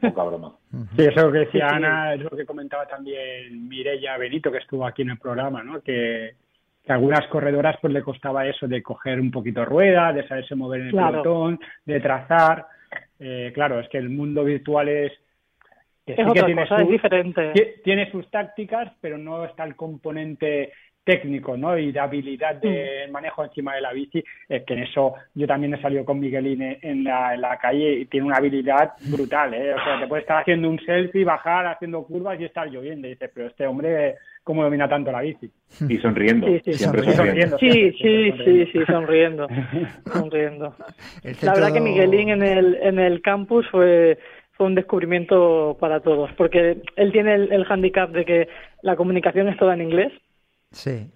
Poca 0.00 0.22
broma. 0.24 0.54
Sí, 0.96 1.04
eso 1.04 1.30
que 1.32 1.38
decía 1.38 1.68
Ana, 1.68 2.14
es 2.14 2.20
lo 2.20 2.30
que 2.30 2.44
comentaba 2.44 2.86
también 2.86 3.68
Mirella 3.68 4.18
Benito, 4.18 4.50
que 4.52 4.58
estuvo 4.58 4.84
aquí 4.86 5.02
en 5.02 5.10
el 5.10 5.18
programa, 5.18 5.62
¿no? 5.62 5.80
Que, 5.80 6.34
que 6.84 6.92
a 6.92 6.96
algunas 6.96 7.26
corredoras 7.28 7.76
pues 7.80 7.92
le 7.92 8.02
costaba 8.02 8.46
eso 8.46 8.66
de 8.68 8.82
coger 8.82 9.18
un 9.20 9.30
poquito 9.30 9.64
rueda, 9.64 10.12
de 10.12 10.26
saberse 10.28 10.54
mover 10.56 10.80
en 10.82 10.86
el 10.88 10.92
Claro. 10.92 11.10
pelotón, 11.22 11.60
de 11.86 12.00
trazar. 12.00 12.66
Eh, 13.18 13.50
claro, 13.54 13.80
es 13.80 13.88
que 13.88 13.98
el 13.98 14.10
mundo 14.10 14.44
virtual 14.44 14.88
es... 14.88 15.12
que 16.04 16.12
Es 16.12 16.18
sí 16.18 16.32
que 16.34 16.42
tiene 16.42 16.62
cosa, 16.62 16.76
su- 16.76 16.82
es 16.82 16.88
diferente. 16.88 17.52
ti- 17.52 17.82
tiene 17.84 18.10
sus 18.10 18.28
tácticas, 18.30 18.92
pero 19.00 19.16
no 19.16 19.44
está 19.44 19.64
el 19.64 19.74
componente 19.76 20.72
técnico, 21.12 21.56
¿no? 21.56 21.78
Y 21.78 21.90
de 21.90 22.00
habilidad 22.00 22.56
de 22.56 23.06
Mm. 23.08 23.12
manejo 23.12 23.42
encima 23.42 23.74
de 23.74 23.80
la 23.80 23.94
bici, 23.94 24.22
es 24.46 24.62
que 24.64 24.74
en 24.74 24.80
eso 24.82 25.14
yo 25.34 25.46
también 25.46 25.72
he 25.72 25.80
salido 25.80 26.04
con 26.04 26.20
Miguelín 26.20 26.60
en- 26.60 26.78
en 26.82 27.04
la, 27.04 27.32
en 27.34 27.40
la 27.40 27.56
calle 27.56 27.92
y 28.00 28.04
tiene 28.04 28.26
una 28.26 28.36
habilidad 28.36 28.92
brutal, 29.00 29.54
¿eh? 29.54 29.72
O 29.72 29.82
sea, 29.82 29.98
te 30.00 30.06
puede 30.06 30.20
estar 30.20 30.42
haciendo 30.42 30.68
un 30.68 30.78
selfie, 30.80 31.24
bajar, 31.24 31.66
haciendo 31.66 32.02
curvas 32.04 32.38
y 32.38 32.44
estar 32.44 32.68
lloviendo. 32.68 33.06
Y 33.06 33.12
dices, 33.12 33.30
pero 33.34 33.46
este 33.46 33.66
hombre, 33.66 34.16
¿cómo 34.44 34.62
domina 34.62 34.86
tanto 34.86 35.10
la 35.10 35.22
bici? 35.22 35.50
Y 35.88 35.96
sonriendo. 35.98 36.46
Sí, 36.46 36.60
sí, 36.64 36.74
siempre 36.74 37.02
sonriendo. 37.04 37.56
sonriendo. 37.56 37.58
Sí, 37.58 37.92
sí, 38.02 38.32
sí, 38.44 38.66
sí, 38.72 38.84
sonriendo, 38.86 39.48
sonriendo. 40.12 40.74
La 41.42 41.54
verdad 41.54 41.72
que 41.72 41.80
Miguelín 41.80 42.28
en 42.30 42.42
el, 42.42 42.74
en 42.82 42.98
el 42.98 43.22
campus 43.22 43.66
fue, 43.70 44.18
fue 44.52 44.66
un 44.66 44.74
descubrimiento 44.74 45.76
para 45.80 46.00
todos, 46.00 46.30
porque 46.36 46.82
él 46.96 47.12
tiene 47.12 47.34
el, 47.34 47.52
el 47.52 47.64
hándicap 47.64 48.10
de 48.10 48.24
que 48.26 48.48
la 48.82 48.94
comunicación 48.96 49.48
es 49.48 49.56
toda 49.56 49.72
en 49.74 49.82
inglés 49.82 50.12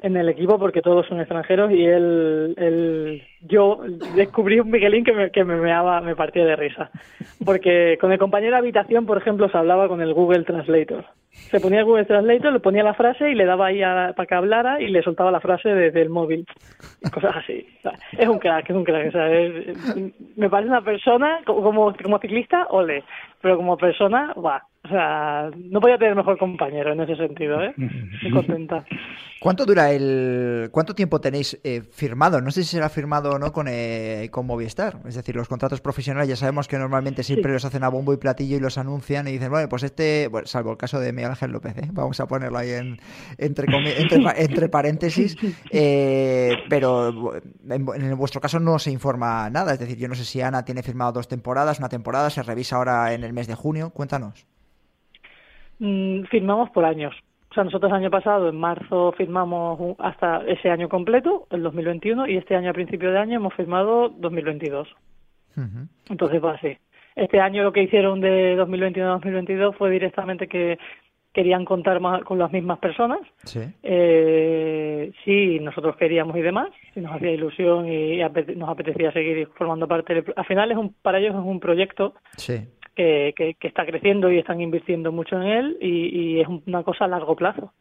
En 0.00 0.16
el 0.16 0.28
equipo 0.30 0.58
porque 0.58 0.80
todos 0.80 1.06
son 1.06 1.20
extranjeros 1.20 1.70
y 1.72 1.84
él, 1.84 2.54
él 2.56 3.22
yo 3.42 3.80
descubrí 4.16 4.58
un 4.58 4.70
Miguelín 4.70 5.04
que 5.04 5.12
me, 5.12 5.30
que 5.30 5.44
me 5.44 5.56
meaba, 5.56 6.00
me 6.00 6.16
partía 6.16 6.44
de 6.46 6.56
risa. 6.56 6.90
Porque 7.44 7.98
con 8.00 8.12
el 8.12 8.18
compañero 8.18 8.52
de 8.52 8.58
habitación, 8.58 9.04
por 9.04 9.18
ejemplo, 9.18 9.48
se 9.50 9.58
hablaba 9.58 9.88
con 9.88 10.00
el 10.00 10.14
Google 10.14 10.44
Translator. 10.44 11.04
Se 11.50 11.60
ponía 11.60 11.80
el 11.80 11.84
Google 11.84 12.06
Translator, 12.06 12.52
le 12.52 12.60
ponía 12.60 12.82
la 12.82 12.94
frase 12.94 13.30
y 13.30 13.34
le 13.34 13.44
daba 13.44 13.66
ahí 13.66 13.82
a- 13.82 14.14
para 14.16 14.26
que 14.26 14.34
hablara 14.34 14.80
y 14.80 14.88
le 14.88 15.02
soltaba 15.02 15.30
la 15.30 15.40
frase 15.40 15.68
desde 15.68 16.00
el 16.02 16.08
móvil. 16.10 16.46
Cosas 17.12 17.36
así. 17.36 17.66
O 17.78 17.82
sea, 17.82 17.92
es 18.18 18.28
un 18.28 18.38
crack, 18.38 18.70
es 18.70 18.76
un 18.76 18.84
crack. 18.84 19.08
O 19.08 19.12
sea, 19.12 19.30
es- 19.30 19.96
me 20.36 20.48
parece 20.48 20.70
una 20.70 20.82
persona, 20.82 21.40
co- 21.44 21.62
como, 21.62 21.94
como 22.02 22.18
ciclista, 22.18 22.66
ole. 22.70 23.04
Pero 23.40 23.56
como 23.58 23.76
persona, 23.76 24.32
va. 24.34 24.62
O 24.84 24.88
sea, 24.88 25.48
no 25.56 25.80
podía 25.80 25.96
tener 25.96 26.16
mejor 26.16 26.36
compañero 26.38 26.92
en 26.92 27.00
ese 27.00 27.14
sentido, 27.14 27.62
¿eh? 27.62 27.72
Estoy 28.14 28.30
contenta. 28.32 28.84
¿Cuánto 29.40 29.64
dura 29.64 29.92
el. 29.92 30.70
¿Cuánto 30.72 30.92
tiempo 30.94 31.20
tenéis 31.20 31.56
eh, 31.62 31.82
firmado? 31.82 32.40
No 32.40 32.50
sé 32.50 32.64
si 32.64 32.70
será 32.70 32.88
firmado 32.88 33.30
o 33.30 33.38
no 33.38 33.52
con, 33.52 33.68
eh, 33.68 34.28
con 34.32 34.44
Movistar. 34.44 34.98
Es 35.06 35.14
decir, 35.14 35.36
los 35.36 35.48
contratos 35.48 35.80
profesionales 35.80 36.28
ya 36.28 36.34
sabemos 36.34 36.66
que 36.66 36.78
normalmente 36.78 37.22
siempre 37.22 37.52
los 37.52 37.64
hacen 37.64 37.84
a 37.84 37.88
bombo 37.88 38.12
y 38.12 38.16
platillo 38.16 38.56
y 38.56 38.60
los 38.60 38.76
anuncian 38.76 39.28
y 39.28 39.32
dicen, 39.32 39.50
bueno, 39.50 39.68
pues 39.68 39.84
este, 39.84 40.26
bueno, 40.26 40.48
salvo 40.48 40.72
el 40.72 40.76
caso 40.76 40.98
de 40.98 41.12
Miguel 41.12 41.30
Ángel 41.30 41.52
López, 41.52 41.78
¿eh? 41.78 41.88
vamos 41.92 42.18
a 42.18 42.26
ponerlo 42.26 42.58
ahí 42.58 42.70
en, 42.70 42.98
entre, 43.38 43.66
entre, 43.98 44.42
entre 44.42 44.68
paréntesis, 44.68 45.36
eh, 45.70 46.56
pero 46.68 47.34
en, 47.68 47.86
en 47.94 48.18
vuestro 48.18 48.40
caso 48.40 48.58
no 48.58 48.80
se 48.80 48.90
informa 48.90 49.48
nada. 49.48 49.74
Es 49.74 49.78
decir, 49.78 49.96
yo 49.96 50.08
no 50.08 50.16
sé 50.16 50.24
si 50.24 50.40
Ana 50.40 50.64
tiene 50.64 50.82
firmado 50.82 51.12
dos 51.12 51.28
temporadas, 51.28 51.78
una 51.78 51.88
temporada, 51.88 52.30
se 52.30 52.42
revisa 52.42 52.76
ahora 52.76 53.12
en 53.12 53.22
el 53.22 53.32
mes 53.32 53.46
de 53.46 53.54
junio. 53.54 53.90
Cuéntanos. 53.90 54.51
Mm, 55.78 56.24
firmamos 56.24 56.70
por 56.70 56.84
años. 56.84 57.14
O 57.50 57.54
sea, 57.54 57.64
nosotros 57.64 57.90
el 57.90 57.96
año 57.98 58.10
pasado, 58.10 58.48
en 58.48 58.56
marzo, 58.56 59.12
firmamos 59.12 59.96
hasta 59.98 60.42
ese 60.46 60.70
año 60.70 60.88
completo, 60.88 61.46
el 61.50 61.62
2021, 61.62 62.26
y 62.28 62.36
este 62.38 62.56
año, 62.56 62.70
a 62.70 62.74
principio 62.74 63.10
de 63.12 63.18
año, 63.18 63.36
hemos 63.36 63.52
firmado 63.54 64.08
2022. 64.08 64.88
Ujú. 65.56 65.86
Entonces 66.08 66.42
va 66.42 66.52
así. 66.52 66.76
Este 67.14 67.40
año 67.40 67.62
lo 67.62 67.72
que 67.74 67.82
hicieron 67.82 68.20
de 68.22 68.56
2021 68.56 69.06
a 69.10 69.12
2022 69.16 69.76
fue 69.76 69.90
directamente 69.90 70.48
que 70.48 70.78
querían 71.34 71.64
contar 71.66 72.00
más 72.00 72.22
con 72.24 72.38
las 72.38 72.50
mismas 72.52 72.78
personas. 72.78 73.20
Sí. 73.44 73.60
Eh, 73.82 75.12
sí, 75.24 75.58
nosotros 75.60 75.96
queríamos 75.96 76.36
y 76.36 76.40
demás, 76.42 76.68
y 76.94 77.00
nos 77.00 77.12
hacía 77.12 77.32
ilusión 77.32 77.86
y 77.86 78.20
apete- 78.22 78.54
nos 78.56 78.68
apetecía 78.70 79.12
seguir 79.12 79.48
formando 79.56 79.86
parte 79.88 80.14
del... 80.14 80.24
Al 80.36 80.44
final, 80.46 80.70
es 80.70 80.76
un, 80.78 80.94
para 81.02 81.18
ellos 81.18 81.34
es 81.34 81.40
un 81.44 81.60
proyecto 81.60 82.14
Sí. 82.36 82.66
Que, 82.94 83.32
que, 83.36 83.54
que 83.54 83.68
está 83.68 83.84
creciendo 83.86 84.30
y 84.30 84.38
están 84.38 84.60
invirtiendo 84.60 85.12
mucho 85.12 85.36
en 85.36 85.42
él 85.42 85.76
y, 85.80 86.36
y 86.36 86.40
es 86.40 86.48
una 86.66 86.82
cosa 86.82 87.04
a 87.04 87.08
largo 87.08 87.36
plazo. 87.36 87.72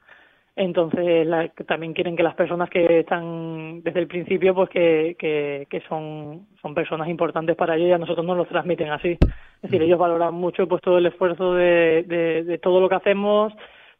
Entonces, 0.55 1.25
la- 1.25 1.47
también 1.65 1.93
quieren 1.93 2.15
que 2.15 2.23
las 2.23 2.35
personas 2.35 2.69
que 2.69 2.99
están 2.99 3.81
desde 3.83 4.01
el 4.01 4.07
principio, 4.07 4.53
pues 4.53 4.69
que, 4.69 5.15
que, 5.17 5.65
que 5.69 5.79
son, 5.87 6.47
son 6.61 6.75
personas 6.75 7.07
importantes 7.07 7.55
para 7.55 7.75
ellos 7.77 7.87
y 7.87 7.93
a 7.93 7.97
nosotros 7.97 8.25
nos 8.25 8.35
lo 8.37 8.45
transmiten 8.45 8.89
así. 8.91 9.17
Es 9.21 9.61
decir, 9.61 9.81
ellos 9.81 9.97
valoran 9.99 10.33
mucho 10.33 10.67
pues 10.67 10.81
todo 10.81 10.97
el 10.97 11.05
esfuerzo 11.05 11.53
de, 11.53 12.03
de, 12.05 12.43
de 12.43 12.57
todo 12.57 12.81
lo 12.81 12.89
que 12.89 12.95
hacemos, 12.95 13.53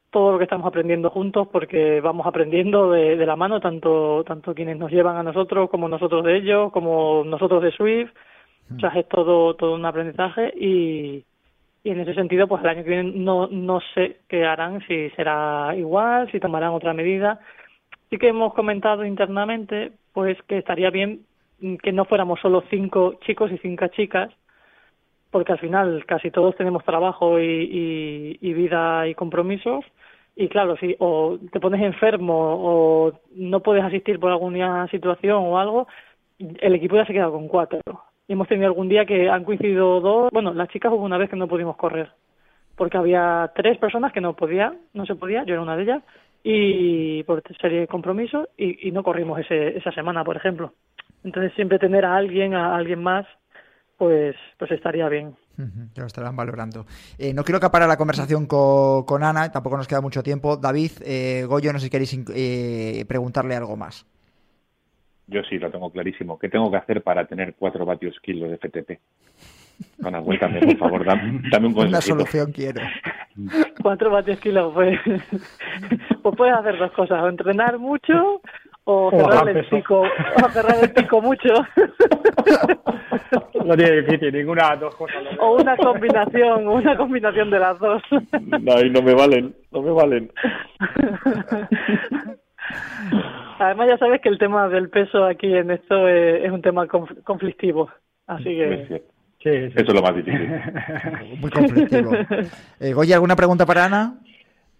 todo 0.10 0.34
lo 0.34 0.38
que 0.38 0.44
estamos 0.44 0.68
aprendiendo 0.68 1.10
juntos, 1.10 1.48
porque 1.53 2.01
vamos 2.01 2.27
aprendiendo 2.27 2.91
de, 2.91 3.15
de 3.15 3.25
la 3.25 3.38
mano, 3.38 3.62
tanto, 3.62 4.25
tanto 4.25 4.53
quienes 4.53 4.77
nos 4.77 4.91
llevan 4.91 5.15
a 5.15 5.24
nosotros 5.24 5.70
como 5.70 5.88
nosotros 5.88 6.25
de 6.25 6.36
ellos, 6.36 6.72
como 6.74 7.24
nosotros 7.25 7.63
de 7.63 7.72
Swift. 7.72 8.12
O 8.75 8.80
sea, 8.80 8.89
es 8.91 9.08
todo, 9.10 9.53
todo 9.56 9.75
un 9.75 9.86
aprendizaje 9.86 10.53
y, 10.56 11.25
y 11.84 11.89
en 11.89 12.00
ese 12.00 12.13
sentido, 12.13 12.48
pues 12.48 12.63
el 12.63 12.70
año 12.70 12.84
que 12.84 12.89
viene 12.89 13.12
no, 13.15 13.48
no 13.48 13.80
sé 13.94 14.20
qué 14.30 14.46
harán, 14.46 14.82
si 14.88 15.10
será 15.12 15.74
igual, 15.75 16.32
si 16.32 16.39
tomarán 16.39 16.72
otra 16.72 16.94
medida. 16.94 17.39
Sí 18.10 18.18
que 18.18 18.30
hemos 18.30 18.53
comentado 18.53 19.06
internamente, 19.06 19.91
pues 20.13 20.38
que 20.44 20.58
estaría 20.58 20.89
bien 20.89 21.25
que 21.84 21.91
no 21.91 22.06
fuéramos 22.06 22.39
solo 22.39 22.63
cinco 22.70 23.15
chicos 23.25 23.51
y 23.51 23.58
cinco 23.60 23.88
chicas, 23.88 24.32
porque 25.32 25.51
al 25.51 25.60
final 25.60 26.06
casi 26.06 26.32
todos 26.32 26.56
tenemos 26.56 26.84
trabajo 26.84 27.39
y, 27.39 27.44
y, 27.46 28.38
y 28.41 28.53
vida 28.53 29.08
y 29.08 29.15
compromisos. 29.15 29.86
Y 30.36 30.48
claro, 30.48 30.77
si 30.77 30.96
o 31.00 31.38
te 31.51 31.60
pones 31.60 31.82
enfermo 31.82 32.34
o 32.36 33.13
no 33.36 33.60
puedes 33.60 33.84
asistir 33.84 34.20
por 34.20 34.32
alguna 34.32 34.88
situación 34.88 35.44
o 35.44 35.60
algo, 35.60 35.88
el 36.39 36.75
equipo 36.75 36.96
ya 36.96 37.06
se 37.06 37.13
queda 37.13 37.30
con 37.30 37.48
cuatro. 37.48 37.80
Hemos 38.31 38.47
tenido 38.47 38.67
algún 38.67 38.88
día 38.88 39.05
que 39.05 39.29
han 39.29 39.43
coincidido 39.43 40.00
dos. 40.00 40.29
Bueno, 40.31 40.53
las 40.53 40.69
chicas 40.69 40.89
hubo 40.93 41.03
una 41.03 41.17
vez 41.17 41.29
que 41.29 41.35
no 41.35 41.50
pudimos 41.50 41.75
correr, 41.75 42.13
porque 42.77 42.97
había 42.97 43.51
tres 43.53 43.77
personas 43.77 44.13
que 44.13 44.21
no 44.21 44.38
podían, 44.38 44.77
no 44.93 45.05
se 45.05 45.15
podía, 45.15 45.43
yo 45.43 45.55
era 45.55 45.61
una 45.61 45.75
de 45.75 45.83
ellas, 45.83 46.03
y 46.41 47.23
por 47.23 47.43
serie 47.59 47.81
de 47.81 47.88
compromisos, 47.88 48.47
y, 48.57 48.89
no 48.91 49.03
corrimos 49.03 49.38
ese, 49.41 49.77
esa 49.77 49.91
semana, 49.91 50.23
por 50.23 50.38
ejemplo. 50.38 50.71
Entonces 51.25 51.51
siempre 51.55 51.77
tener 51.77 52.05
a 52.05 52.15
alguien, 52.15 52.53
a 52.53 52.73
alguien 52.73 53.03
más, 53.03 53.25
pues, 53.97 54.38
pues 54.57 54.71
estaría 54.71 55.09
bien. 55.09 55.35
Lo 55.97 56.05
estarán 56.05 56.38
valorando. 56.38 56.85
Eh, 57.17 57.33
no 57.33 57.43
quiero 57.43 57.57
acaparar 57.57 57.89
la 57.89 57.97
conversación 57.97 58.45
con, 58.45 59.23
Ana, 59.23 59.51
tampoco 59.51 59.75
nos 59.75 59.89
queda 59.89 60.00
mucho 60.00 60.23
tiempo. 60.23 60.55
David, 60.55 60.91
eh, 61.05 61.43
Goyo, 61.50 61.73
no 61.73 61.79
sé 61.79 61.88
si 61.88 61.89
queréis 61.89 62.17
eh, 62.33 63.03
preguntarle 63.09 63.57
algo 63.57 63.75
más. 63.75 64.05
Yo 65.27 65.41
sí, 65.43 65.57
lo 65.59 65.69
tengo 65.71 65.89
clarísimo. 65.91 66.37
¿Qué 66.39 66.49
tengo 66.49 66.69
que 66.71 66.77
hacer 66.77 67.01
para 67.03 67.25
tener 67.25 67.53
4 67.57 67.85
vatios 67.85 68.19
kilos 68.21 68.49
de 68.49 68.57
FTP? 68.57 68.99
Ana, 70.03 70.21
cuéntame, 70.21 70.59
por 70.61 70.77
favor, 70.77 71.05
dame, 71.05 71.41
dame 71.51 71.67
un 71.67 71.73
Una 71.73 71.83
consejito. 71.83 72.01
solución 72.17 72.51
quiero. 72.51 72.81
Cuatro 73.81 74.11
vatios 74.11 74.39
kilos, 74.39 74.71
pues, 74.73 74.99
pues 76.21 76.35
puedes 76.35 76.53
hacer 76.53 76.77
dos 76.77 76.91
cosas, 76.91 77.23
o 77.23 77.27
entrenar 77.29 77.79
mucho 77.79 78.41
o 78.83 79.09
cerrar 79.11 79.47
el 79.49 79.65
pico, 79.67 80.01
o 80.01 80.49
cerrar 80.49 80.75
el 80.83 80.91
pico 80.91 81.21
mucho, 81.21 81.49
No 83.65 83.75
tiene 83.77 84.01
difícil, 84.01 84.33
ninguna 84.33 84.63
de 84.63 84.69
las 84.71 84.79
dos 84.81 84.95
cosas. 84.95 85.23
o 85.39 85.55
una 85.55 85.77
combinación, 85.77 86.67
una 86.67 86.97
combinación 86.97 87.49
de 87.49 87.59
las 87.59 87.79
dos. 87.79 88.01
Ay, 88.75 88.89
no 88.89 89.01
me 89.01 89.13
valen, 89.13 89.55
no 89.71 89.81
me 89.81 89.91
valen. 89.91 90.31
Además 93.59 93.87
ya 93.89 93.97
sabes 93.97 94.21
que 94.21 94.29
el 94.29 94.37
tema 94.39 94.67
del 94.69 94.89
peso 94.89 95.23
aquí 95.25 95.53
en 95.55 95.71
esto 95.71 96.07
es, 96.07 96.43
es 96.43 96.51
un 96.51 96.61
tema 96.61 96.85
conf- 96.87 97.21
conflictivo, 97.23 97.89
así 98.27 98.43
que 98.45 98.85
cierto. 98.87 99.05
Sí, 99.43 99.49
sí. 99.49 99.73
Eso 99.75 99.87
es 99.87 99.93
lo 99.93 100.01
más 100.01 100.15
difícil. 100.15 100.49
Muy 101.39 101.49
conflictivo. 101.49 102.11
Eh, 102.79 102.93
Goya, 102.93 103.15
¿alguna 103.15 103.35
pregunta 103.35 103.65
para 103.65 103.85
Ana? 103.85 104.15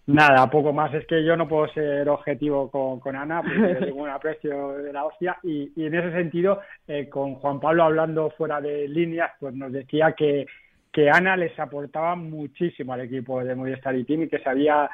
Nada, 0.06 0.50
poco 0.50 0.72
más. 0.72 0.92
Es 0.94 1.06
que 1.06 1.24
yo 1.24 1.36
no 1.36 1.46
puedo 1.48 1.68
ser 1.68 2.08
objetivo 2.08 2.68
con, 2.70 2.98
con 2.98 3.14
Ana, 3.14 3.40
porque 3.42 3.86
tengo 3.86 4.02
un 4.02 4.10
aprecio 4.10 4.72
de 4.78 4.92
la 4.92 5.04
hostia. 5.04 5.36
Y, 5.44 5.72
y 5.76 5.86
en 5.86 5.94
ese 5.94 6.12
sentido, 6.12 6.60
eh, 6.88 7.08
con 7.08 7.34
Juan 7.36 7.60
Pablo 7.60 7.84
hablando 7.84 8.30
fuera 8.30 8.60
de 8.60 8.88
líneas, 8.88 9.30
pues 9.38 9.54
nos 9.54 9.70
decía 9.72 10.12
que, 10.12 10.46
que 10.92 11.08
Ana 11.08 11.36
les 11.36 11.56
aportaba 11.58 12.16
muchísimo 12.16 12.92
al 12.92 13.02
equipo 13.02 13.42
de 13.44 13.54
Movistar 13.54 13.94
y 13.96 14.04
Team 14.04 14.22
y 14.22 14.28
que 14.28 14.40
se 14.40 14.48
había, 14.48 14.90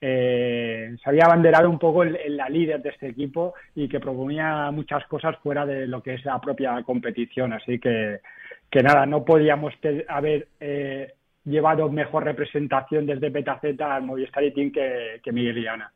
eh, 0.00 0.96
se 1.02 1.10
había 1.10 1.24
abanderado 1.24 1.68
un 1.68 1.78
poco 1.78 2.04
en, 2.04 2.36
la 2.36 2.48
líder 2.48 2.82
de 2.82 2.90
este 2.90 3.08
equipo 3.08 3.54
y 3.74 3.88
que 3.88 4.00
proponía 4.00 4.70
muchas 4.70 5.06
cosas 5.06 5.36
fuera 5.42 5.66
de 5.66 5.86
lo 5.86 6.02
que 6.02 6.14
es 6.14 6.24
la 6.24 6.40
propia 6.40 6.82
competición. 6.84 7.52
Así 7.52 7.78
que, 7.78 8.20
que 8.70 8.82
nada, 8.82 9.04
no 9.06 9.24
podíamos 9.24 9.74
haber 10.08 10.48
eh, 10.60 11.12
llevado 11.44 11.88
mejor 11.88 12.24
representación 12.24 13.06
desde 13.06 13.30
Petaceta 13.30 13.94
al 13.94 14.02
Movistar 14.02 14.44
y 14.44 14.52
Team 14.52 14.70
que, 14.72 15.20
que 15.24 15.32
Miguel 15.32 15.58
y 15.58 15.66
Ana. 15.66 15.90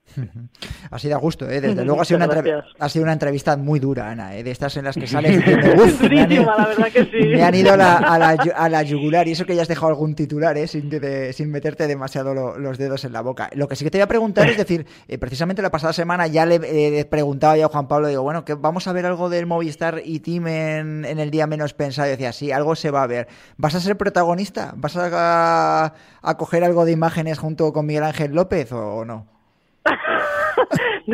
Ha 0.90 0.98
sido 0.98 1.16
a 1.16 1.18
gusto, 1.18 1.48
¿eh? 1.50 1.60
desde 1.60 1.84
luego 1.84 2.00
ha 2.00 2.04
sido, 2.04 2.24
una 2.24 2.42
ha 2.78 2.88
sido 2.88 3.02
una 3.02 3.12
entrevista 3.12 3.56
muy 3.56 3.78
dura, 3.78 4.10
Ana, 4.10 4.34
¿eh? 4.36 4.42
de 4.42 4.50
estas 4.50 4.76
en 4.78 4.84
las 4.84 4.94
que 4.96 5.06
sales 5.06 5.36
diciendo, 5.36 5.82
"Uf, 5.82 6.00
me 6.10 6.20
han 6.20 6.32
ido- 6.32 6.44
la 6.56 6.66
verdad 6.66 6.88
que 6.92 7.04
sí. 7.04 7.28
Me 7.28 7.42
han 7.42 7.54
ido 7.54 7.72
a 7.74 7.76
la, 7.76 7.96
a, 7.98 8.18
la, 8.18 8.36
yu- 8.36 8.52
a 8.56 8.68
la 8.70 8.82
yugular 8.82 9.28
y 9.28 9.32
eso 9.32 9.44
que 9.44 9.54
ya 9.54 9.62
has 9.62 9.68
dejado 9.68 9.88
algún 9.88 10.14
titular, 10.14 10.56
¿eh? 10.56 10.66
sin, 10.66 10.88
de- 10.88 11.32
sin 11.34 11.50
meterte 11.50 11.86
demasiado 11.86 12.32
lo- 12.34 12.58
los 12.58 12.78
dedos 12.78 13.04
en 13.04 13.12
la 13.12 13.20
boca. 13.20 13.50
Lo 13.54 13.68
que 13.68 13.76
sí 13.76 13.84
que 13.84 13.90
te 13.90 13.98
voy 13.98 14.02
a 14.04 14.08
preguntar 14.08 14.48
es 14.48 14.56
decir, 14.56 14.86
eh, 15.08 15.18
precisamente 15.18 15.60
la 15.60 15.70
pasada 15.70 15.92
semana 15.92 16.26
ya 16.26 16.46
le, 16.46 16.54
eh, 16.56 16.90
le 16.90 17.04
preguntaba 17.04 17.56
yo 17.58 17.66
a 17.66 17.68
Juan 17.68 17.86
Pablo, 17.86 18.08
digo, 18.08 18.22
bueno, 18.22 18.44
que 18.46 18.54
vamos 18.54 18.88
a 18.88 18.92
ver 18.92 19.04
algo 19.06 19.28
del 19.28 19.44
Movistar 19.46 20.00
y 20.04 20.20
Team 20.20 20.46
en, 20.46 21.04
en 21.04 21.18
el 21.18 21.30
día 21.30 21.46
menos 21.46 21.74
pensado. 21.74 22.08
Y 22.08 22.12
decía, 22.12 22.32
sí, 22.32 22.50
algo 22.50 22.74
se 22.74 22.90
va 22.90 23.02
a 23.02 23.06
ver. 23.06 23.28
¿Vas 23.58 23.74
a 23.74 23.80
ser 23.80 23.96
protagonista? 23.96 24.72
¿Vas 24.76 24.96
a, 24.96 25.10
a 25.34 26.36
coger 26.36 26.64
algo 26.64 26.84
de 26.84 26.92
imágenes 26.92 27.38
junto 27.38 27.72
con 27.72 27.86
Miguel 27.86 28.04
Ángel 28.04 28.32
López 28.34 28.72
o 28.72 29.04
no? 29.04 29.26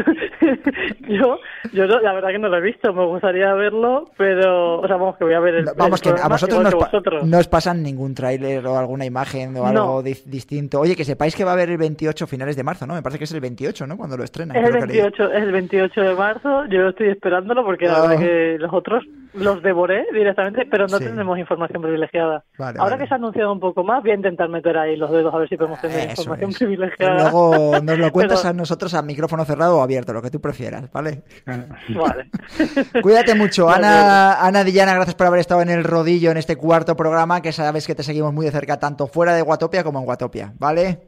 yo, 1.09 1.39
yo 1.73 1.87
no- 1.87 2.01
la 2.01 2.13
verdad 2.13 2.29
que 2.31 2.39
no 2.39 2.49
lo 2.49 2.59
he 2.59 2.61
visto, 2.61 2.93
me 2.93 3.05
gustaría 3.07 3.53
verlo, 3.55 4.05
pero, 4.17 4.81
o 4.81 4.87
sea, 4.87 4.97
vamos 4.97 5.17
que 5.17 5.25
voy 5.25 5.35
a 5.35 5.41
ver 5.41 5.55
el, 5.57 5.65
Vamos, 5.77 6.01
el 6.05 6.15
que 6.15 6.21
a 6.21 6.29
vosotros 6.29 6.63
no 6.63 6.69
que 6.71 6.77
os, 6.77 6.83
pa- 6.85 6.91
vosotros. 6.91 7.25
no 7.25 7.39
os 7.39 7.49
pasan 7.49 7.83
ningún 7.83 8.15
tráiler 8.15 8.65
o 8.67 8.79
alguna 8.79 9.05
imagen 9.05 9.57
o 9.57 9.61
No. 9.61 9.67
algo 9.67 10.03
di- 10.03 10.23
distinto. 10.27 10.81
Oye, 10.81 10.95
que 10.97 11.05
sepáis 11.05 11.35
que 11.35 11.45
va 11.45 11.51
a 11.51 11.55
haber 11.55 11.71
el 11.71 11.79
28 11.79 12.27
finales 12.27 12.57
de 12.57 12.63
marzo, 12.63 12.87
¿no? 12.87 12.95
Me 12.95 13.03
parece 13.03 13.19
que 13.19 13.25
es 13.25 13.33
el 13.33 13.41
28, 13.41 13.87
¿no? 13.87 13.97
Cuando 13.97 14.17
lo 14.17 14.25
estrenan. 14.25 14.57
Es 14.57 14.65
el 14.65 14.71
creo 14.71 14.81
que 14.87 14.93
leí. 14.93 15.01
28, 15.03 15.33
es 15.33 15.43
el 15.43 15.53
28 15.53 16.01
de 16.01 16.15
marzo, 16.15 16.65
yo 16.67 16.89
estoy 16.89 17.09
esperándolo 17.09 17.65
porque 17.65 17.87
la 17.87 17.97
Ah. 17.97 18.01
verdad 18.03 18.19
que 18.19 18.57
los 18.61 18.73
otros 18.73 19.05
los 19.35 19.63
devoré 19.63 20.07
directamente, 20.13 20.67
pero 20.71 20.87
no 20.89 20.99
Sí. 20.99 21.05
tenemos 21.05 21.39
información 21.39 21.83
privilegiada. 21.83 22.45
Vale, 22.59 22.79
Ahora 22.79 22.93
vale. 22.97 23.03
que 23.05 23.09
se 23.09 23.15
ha 23.15 23.17
anunciado 23.17 23.53
un 23.53 23.61
poco 23.61 23.85
más, 23.85 24.03
voy 24.03 24.11
a 24.13 24.15
intentar 24.15 24.49
meter 24.49 24.77
ahí 24.77 24.97
los 24.97 25.11
dedos 25.11 25.33
a 25.35 25.39
ver 25.39 25.49
si 25.49 25.57
podemos 25.57 25.81
tener 25.81 25.99
Eso 26.11 26.23
información 26.23 26.51
es. 26.51 26.59
privilegiada. 26.59 27.23
Luego 27.31 27.81
nos 27.81 27.99
lo 27.99 28.11
cuentas 28.13 28.41
Pero- 28.43 28.51
a 28.51 28.53
nosotros 28.53 28.95
a 28.95 29.03
micrófono 29.03 29.45
cerrado 29.45 29.79
o 29.79 29.83
abierto, 29.83 30.13
lo 30.13 30.23
que 30.23 30.31
tú 30.31 30.41
prefieras, 30.41 30.91
¿vale? 30.93 31.23
Vale. 31.47 32.31
Cuídate 33.03 33.35
mucho, 33.35 33.69
Ana, 33.71 34.45
Ana 34.45 34.65
Dillana, 34.65 34.95
gracias 34.95 35.15
por 35.15 35.27
haber 35.27 35.41
estado 35.41 35.63
en 35.63 35.71
el 35.71 35.85
rodillo 35.85 36.31
en 36.31 36.37
este 36.37 36.57
cuarto 36.57 36.97
programa, 36.97 37.41
que 37.43 37.53
sabes 37.53 37.87
que 37.87 37.95
te 37.95 38.03
seguimos 38.03 38.33
muy 38.33 38.47
de 38.47 38.53
cerca, 38.53 38.79
tanto 38.79 39.07
fuera 39.07 39.35
de 39.35 39.43
Guatopia 39.43 39.85
como 39.85 39.99
en 40.01 40.05
Guatopia, 40.05 40.53
¿vale? 40.59 40.99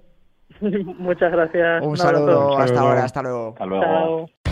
Muchas 0.60 1.32
gracias. 1.32 1.84
Un 1.84 1.96
saludo, 1.96 2.52
hasta 2.58 2.66
saludo. 2.68 2.88
ahora, 2.88 3.04
hasta 3.04 3.22
luego. 3.22 3.48
Hasta 3.48 3.66
luego. 3.66 4.26
Chao. 4.44 4.51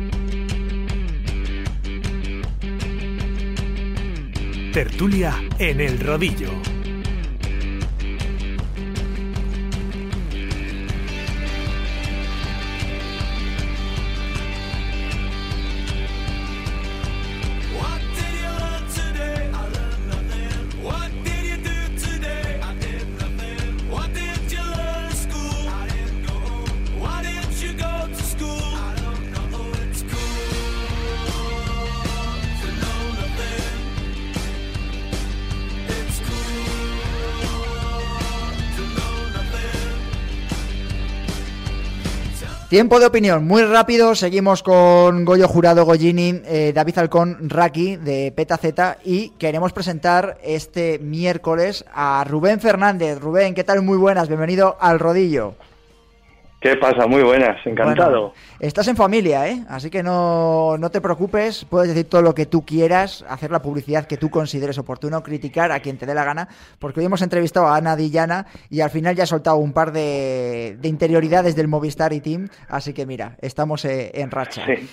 Tertulia 4.71 5.33
en 5.59 5.81
el 5.81 5.99
rodillo. 5.99 6.80
Tiempo 42.71 43.01
de 43.01 43.05
opinión, 43.05 43.45
muy 43.45 43.63
rápido. 43.63 44.15
Seguimos 44.15 44.63
con 44.63 45.25
Goyo 45.25 45.45
Jurado, 45.49 45.83
Goyini, 45.83 46.41
eh, 46.45 46.71
David 46.73 46.99
Alcón, 46.99 47.49
Raki 47.49 47.97
de 47.97 48.31
Peta 48.33 48.55
Z 48.55 48.99
y 49.03 49.31
queremos 49.31 49.73
presentar 49.73 50.37
este 50.41 50.97
miércoles 50.97 51.83
a 51.93 52.23
Rubén 52.23 52.61
Fernández. 52.61 53.19
Rubén, 53.19 53.55
¿qué 53.55 53.65
tal? 53.65 53.81
Muy 53.81 53.97
buenas, 53.97 54.29
bienvenido 54.29 54.77
al 54.79 54.99
rodillo. 54.99 55.55
¿Qué 56.61 56.75
pasa? 56.77 57.07
Muy 57.07 57.23
buenas, 57.23 57.57
encantado. 57.65 58.19
Bueno, 58.19 58.33
estás 58.59 58.87
en 58.87 58.95
familia, 58.95 59.47
¿eh? 59.47 59.63
Así 59.67 59.89
que 59.89 60.03
no, 60.03 60.77
no 60.77 60.91
te 60.91 61.01
preocupes, 61.01 61.65
puedes 61.65 61.89
decir 61.89 62.07
todo 62.07 62.21
lo 62.21 62.35
que 62.35 62.45
tú 62.45 62.63
quieras, 62.63 63.25
hacer 63.27 63.49
la 63.49 63.63
publicidad 63.63 64.05
que 64.05 64.17
tú 64.17 64.29
consideres 64.29 64.77
oportuno, 64.77 65.23
criticar 65.23 65.71
a 65.71 65.79
quien 65.79 65.97
te 65.97 66.05
dé 66.05 66.13
la 66.13 66.23
gana, 66.23 66.47
porque 66.77 66.99
hoy 66.99 67.07
hemos 67.07 67.23
entrevistado 67.23 67.65
a 67.65 67.77
Ana 67.77 67.95
Dillana 67.95 68.45
y 68.69 68.81
al 68.81 68.91
final 68.91 69.15
ya 69.15 69.23
ha 69.23 69.25
soltado 69.25 69.57
un 69.57 69.73
par 69.73 69.91
de, 69.91 70.77
de 70.79 70.87
interioridades 70.87 71.55
del 71.55 71.67
Movistar 71.67 72.13
y 72.13 72.21
Team, 72.21 72.47
así 72.69 72.93
que 72.93 73.07
mira, 73.07 73.37
estamos 73.41 73.83
eh, 73.85 74.11
en 74.13 74.29
racha. 74.29 74.63
Sí. 74.63 74.87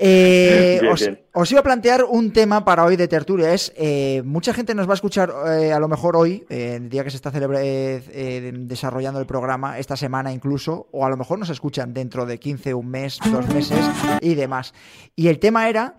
Eh, 0.00 0.78
Bien, 0.80 0.92
os, 0.92 1.00
bien. 1.00 1.20
os 1.32 1.50
iba 1.50 1.58
a 1.58 1.64
plantear 1.64 2.04
un 2.04 2.32
tema 2.32 2.64
para 2.64 2.84
hoy 2.84 2.94
de 2.96 3.08
tertulia. 3.08 3.52
Es 3.52 3.72
eh, 3.76 4.22
mucha 4.24 4.54
gente 4.54 4.74
nos 4.74 4.86
va 4.86 4.92
a 4.92 4.94
escuchar 4.94 5.32
eh, 5.48 5.72
a 5.72 5.80
lo 5.80 5.88
mejor 5.88 6.16
hoy, 6.16 6.46
el 6.48 6.88
día 6.88 7.02
que 7.02 7.10
se 7.10 7.16
está 7.16 7.32
desarrollando 7.32 9.18
el 9.18 9.26
programa, 9.26 9.78
esta 9.78 9.96
semana 9.96 10.32
incluso, 10.32 10.88
o 10.92 11.04
a 11.04 11.10
lo 11.10 11.16
mejor 11.16 11.40
nos 11.40 11.50
escuchan 11.50 11.92
dentro 11.92 12.26
de 12.26 12.38
15, 12.38 12.74
un 12.74 12.88
mes, 12.88 13.18
dos 13.30 13.48
meses 13.48 13.84
y 14.20 14.36
demás. 14.36 14.72
Y 15.16 15.26
el 15.26 15.40
tema 15.40 15.68
era 15.68 15.96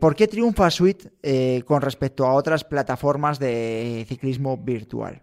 ¿por 0.00 0.14
qué 0.16 0.26
triunfa 0.26 0.68
eh, 1.22 1.62
con 1.66 1.82
respecto 1.82 2.26
a 2.26 2.34
otras 2.34 2.64
plataformas 2.64 3.38
de 3.38 4.04
ciclismo 4.08 4.56
virtual? 4.56 5.22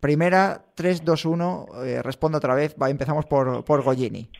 Primera, 0.00 0.64
3, 0.74 1.04
2, 1.04 1.24
1, 1.24 1.66
eh, 1.84 2.02
respondo 2.02 2.38
otra 2.38 2.54
vez. 2.54 2.76
Va, 2.80 2.90
empezamos 2.90 3.26
por, 3.26 3.64
por 3.64 3.82
Goyini. 3.82 4.30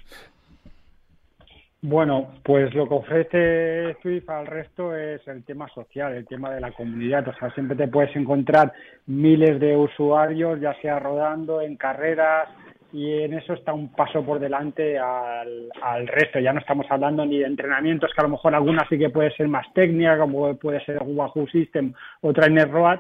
Bueno, 1.89 2.33
pues 2.43 2.75
lo 2.75 2.89
que 2.89 2.95
ofrece 2.95 3.97
Swift 4.03 4.29
al 4.29 4.49
resto 4.49 4.97
es 4.97 5.21
el 5.29 5.45
tema 5.45 5.69
social, 5.69 6.15
el 6.15 6.27
tema 6.27 6.51
de 6.51 6.61
la 6.61 6.73
comunidad. 6.73 7.29
O 7.29 7.35
sea, 7.35 7.53
siempre 7.53 7.77
te 7.77 7.87
puedes 7.87 8.15
encontrar 8.17 8.73
miles 9.07 9.61
de 9.61 9.77
usuarios, 9.77 10.61
ya 10.61 10.75
sea 10.83 10.99
rodando, 10.99 11.61
en 11.61 11.77
carreras, 11.77 12.49
y 12.93 13.23
en 13.23 13.35
eso 13.35 13.53
está 13.53 13.73
un 13.73 13.93
paso 13.93 14.25
por 14.25 14.41
delante 14.41 14.99
al, 14.99 15.71
al 15.81 16.09
resto. 16.09 16.41
Ya 16.41 16.53
no 16.53 16.59
estamos 16.59 16.87
hablando 16.91 17.25
ni 17.25 17.39
de 17.39 17.47
entrenamientos, 17.47 18.11
que 18.13 18.21
a 18.21 18.25
lo 18.25 18.31
mejor 18.31 18.57
alguna 18.57 18.85
sí 18.89 18.99
que 18.99 19.11
puede 19.11 19.31
ser 19.37 19.47
más 19.47 19.73
técnica, 19.73 20.19
como 20.19 20.57
puede 20.57 20.85
ser 20.85 20.99
Wahoo 21.05 21.47
System 21.47 21.93
o 22.23 22.33
Trainer 22.33 22.69
Road, 22.69 22.99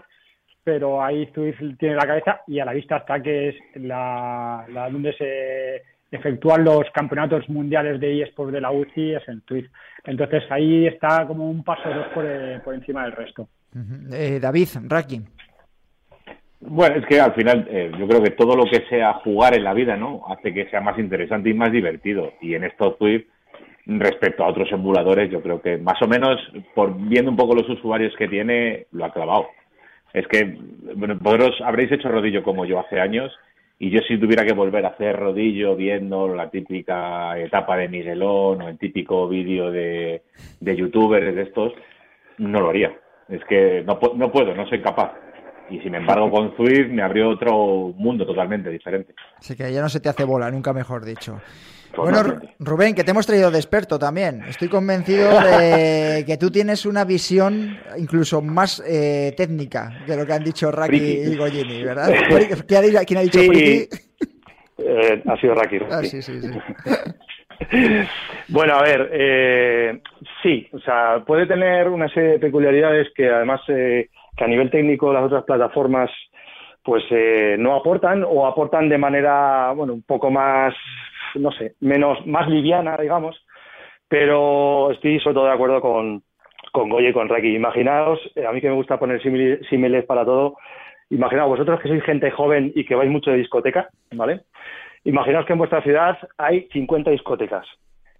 pero 0.62 1.02
ahí 1.02 1.28
Swift 1.34 1.76
tiene 1.76 1.96
la 1.96 2.06
cabeza 2.06 2.42
y 2.46 2.60
a 2.60 2.64
la 2.64 2.72
vista 2.72 2.98
está 2.98 3.20
que 3.20 3.48
es 3.48 3.56
la, 3.74 4.64
la 4.68 4.88
donde 4.90 5.12
se 5.14 5.95
efectúan 6.16 6.64
los 6.64 6.84
campeonatos 6.92 7.48
mundiales 7.48 8.00
de 8.00 8.22
eSports 8.22 8.52
de 8.52 8.60
la 8.60 8.70
UCI 8.70 9.14
es 9.14 9.28
en 9.28 9.40
Twitch. 9.42 9.70
Entonces 10.04 10.42
ahí 10.50 10.86
está 10.86 11.26
como 11.26 11.48
un 11.48 11.62
paso 11.64 11.88
dos 11.88 12.06
por, 12.14 12.24
eh, 12.26 12.60
por 12.64 12.74
encima 12.74 13.04
del 13.04 13.12
resto. 13.12 13.48
Eh, 14.12 14.38
David, 14.40 14.68
Raki. 14.88 15.20
Bueno, 16.60 16.96
es 16.96 17.06
que 17.06 17.20
al 17.20 17.34
final 17.34 17.66
eh, 17.70 17.92
yo 17.98 18.08
creo 18.08 18.22
que 18.22 18.30
todo 18.30 18.56
lo 18.56 18.64
que 18.64 18.84
sea 18.88 19.14
jugar 19.14 19.54
en 19.54 19.64
la 19.64 19.74
vida, 19.74 19.96
¿no? 19.96 20.22
Hace 20.28 20.52
que 20.52 20.68
sea 20.70 20.80
más 20.80 20.98
interesante 20.98 21.50
y 21.50 21.54
más 21.54 21.70
divertido. 21.70 22.32
Y 22.40 22.54
en 22.54 22.64
esto 22.64 22.96
Swift, 22.98 23.26
respecto 23.86 24.42
a 24.42 24.48
otros 24.48 24.70
emuladores, 24.72 25.30
yo 25.30 25.42
creo 25.42 25.60
que 25.60 25.76
más 25.76 26.00
o 26.02 26.08
menos, 26.08 26.40
por 26.74 26.96
viendo 26.96 27.30
un 27.30 27.36
poco 27.36 27.54
los 27.54 27.68
usuarios 27.68 28.14
que 28.16 28.26
tiene, 28.26 28.86
lo 28.92 29.04
ha 29.04 29.12
clavado. 29.12 29.48
Es 30.12 30.26
que 30.28 30.56
bueno, 30.96 31.16
vosotros 31.20 31.60
habréis 31.62 31.92
hecho 31.92 32.08
rodillo 32.08 32.42
como 32.42 32.64
yo 32.64 32.80
hace 32.80 32.98
años 33.00 33.32
y 33.78 33.90
yo 33.90 34.00
si 34.00 34.18
tuviera 34.18 34.44
que 34.44 34.54
volver 34.54 34.84
a 34.86 34.90
hacer 34.90 35.16
rodillo 35.16 35.76
viendo 35.76 36.34
la 36.34 36.50
típica 36.50 37.38
etapa 37.38 37.76
de 37.76 37.88
Miguelón 37.88 38.62
o 38.62 38.68
el 38.68 38.78
típico 38.78 39.28
vídeo 39.28 39.70
de, 39.70 40.22
de 40.60 40.76
youtubers 40.76 41.34
de 41.34 41.42
estos, 41.42 41.72
no 42.38 42.60
lo 42.60 42.70
haría. 42.70 42.96
Es 43.28 43.44
que 43.44 43.82
no, 43.84 43.98
no 44.14 44.32
puedo, 44.32 44.54
no 44.54 44.66
soy 44.68 44.80
capaz. 44.80 45.12
Y 45.70 45.80
sin 45.80 45.94
embargo 45.94 46.30
con 46.30 46.54
Swift 46.56 46.88
me 46.90 47.02
abrió 47.02 47.30
otro 47.30 47.92
mundo 47.96 48.26
totalmente 48.26 48.70
diferente. 48.70 49.14
Así 49.38 49.56
que 49.56 49.72
ya 49.72 49.80
no 49.80 49.88
se 49.88 50.00
te 50.00 50.08
hace 50.08 50.24
bola, 50.24 50.50
nunca 50.50 50.72
mejor 50.72 51.04
dicho. 51.04 51.40
Bueno, 51.96 52.22
Rubén, 52.58 52.94
que 52.94 53.04
te 53.04 53.12
hemos 53.12 53.26
traído 53.26 53.50
de 53.50 53.58
experto 53.58 53.98
también. 53.98 54.42
Estoy 54.46 54.68
convencido 54.68 55.30
de 55.40 56.24
que 56.26 56.36
tú 56.36 56.50
tienes 56.50 56.84
una 56.84 57.04
visión 57.04 57.78
incluso 57.96 58.42
más 58.42 58.82
eh, 58.86 59.32
técnica 59.36 60.04
de 60.06 60.16
lo 60.16 60.26
que 60.26 60.32
han 60.32 60.44
dicho 60.44 60.70
Raki 60.70 60.98
Friki. 60.98 61.32
y 61.32 61.36
Goyini, 61.36 61.84
¿verdad? 61.84 62.08
¿Quién 62.66 62.78
ha 62.78 62.82
dicho, 62.82 62.98
¿quién 63.06 63.18
ha 63.18 63.22
dicho 63.22 63.40
Sí. 63.40 63.88
Eh, 64.78 65.22
ha 65.26 65.40
sido 65.40 65.54
Raki. 65.54 65.78
Ah, 65.90 66.02
sí, 66.02 66.20
sí. 66.20 66.32
Bueno, 68.48 68.74
a 68.74 68.82
ver, 68.82 69.10
eh, 69.12 70.00
sí, 70.42 70.68
o 70.72 70.78
sea, 70.80 71.24
puede 71.26 71.46
tener 71.46 71.88
una 71.88 72.08
serie 72.08 72.32
de 72.32 72.38
peculiaridades 72.38 73.08
que 73.14 73.28
además 73.28 73.60
eh, 73.68 74.08
que 74.36 74.44
a 74.44 74.48
nivel 74.48 74.70
técnico 74.70 75.12
las 75.12 75.24
otras 75.24 75.44
plataformas 75.44 76.10
pues 76.82 77.02
eh, 77.10 77.56
no 77.58 77.74
aportan 77.74 78.24
o 78.24 78.46
aportan 78.46 78.88
de 78.88 78.96
manera, 78.98 79.72
bueno, 79.72 79.92
un 79.92 80.02
poco 80.02 80.30
más, 80.30 80.72
no 81.34 81.50
sé, 81.50 81.74
menos, 81.80 82.24
más 82.26 82.48
liviana, 82.48 82.96
digamos, 82.96 83.44
pero 84.08 84.92
estoy 84.92 85.18
sobre 85.18 85.34
todo 85.34 85.46
de 85.46 85.52
acuerdo 85.52 85.80
con, 85.80 86.22
con 86.70 86.88
Goye 86.88 87.08
y 87.08 87.12
con 87.12 87.28
Raki. 87.28 87.56
Imaginaos, 87.56 88.20
eh, 88.36 88.46
a 88.46 88.52
mí 88.52 88.60
que 88.60 88.68
me 88.68 88.76
gusta 88.76 88.98
poner 89.00 89.20
símil- 89.20 89.68
símiles 89.68 90.04
para 90.04 90.24
todo, 90.24 90.56
imaginaos 91.10 91.48
vosotros 91.48 91.80
que 91.80 91.88
sois 91.88 92.04
gente 92.04 92.30
joven 92.30 92.70
y 92.74 92.84
que 92.84 92.94
vais 92.94 93.10
mucho 93.10 93.32
de 93.32 93.38
discoteca, 93.38 93.88
¿vale? 94.12 94.42
Imaginaos 95.04 95.44
que 95.46 95.54
en 95.54 95.58
vuestra 95.58 95.82
ciudad 95.82 96.16
hay 96.38 96.68
50 96.72 97.10
discotecas, 97.10 97.66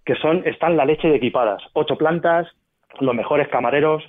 que 0.05 0.15
son, 0.15 0.45
están 0.45 0.75
la 0.75 0.85
leche 0.85 1.07
de 1.07 1.15
equipadas, 1.15 1.63
ocho 1.73 1.97
plantas, 1.97 2.47
los 2.99 3.15
mejores 3.15 3.47
camareros, 3.47 4.03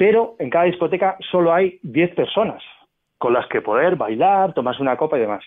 pero 0.00 0.34
en 0.38 0.48
cada 0.48 0.64
discoteca 0.64 1.18
solo 1.30 1.52
hay 1.52 1.78
10 1.82 2.14
personas 2.14 2.62
con 3.18 3.34
las 3.34 3.46
que 3.48 3.60
poder 3.60 3.96
bailar, 3.96 4.54
tomarse 4.54 4.80
una 4.80 4.96
copa 4.96 5.18
y 5.18 5.20
demás. 5.20 5.44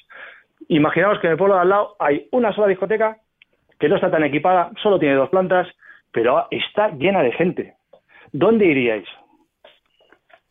Imaginaos 0.67 1.17
que 1.19 1.25
en 1.25 1.31
el 1.31 1.39
pueblo 1.39 1.55
de 1.55 1.61
al 1.61 1.69
lado 1.69 1.95
hay 1.97 2.27
una 2.31 2.53
sola 2.53 2.67
discoteca 2.67 3.17
que 3.79 3.89
no 3.89 3.95
está 3.95 4.11
tan 4.11 4.23
equipada, 4.23 4.69
solo 4.83 4.99
tiene 4.99 5.15
dos 5.15 5.29
plantas, 5.29 5.67
pero 6.11 6.45
está 6.51 6.89
llena 6.89 7.23
de 7.23 7.31
gente. 7.31 7.73
¿Dónde 8.31 8.67
iríais? 8.67 9.07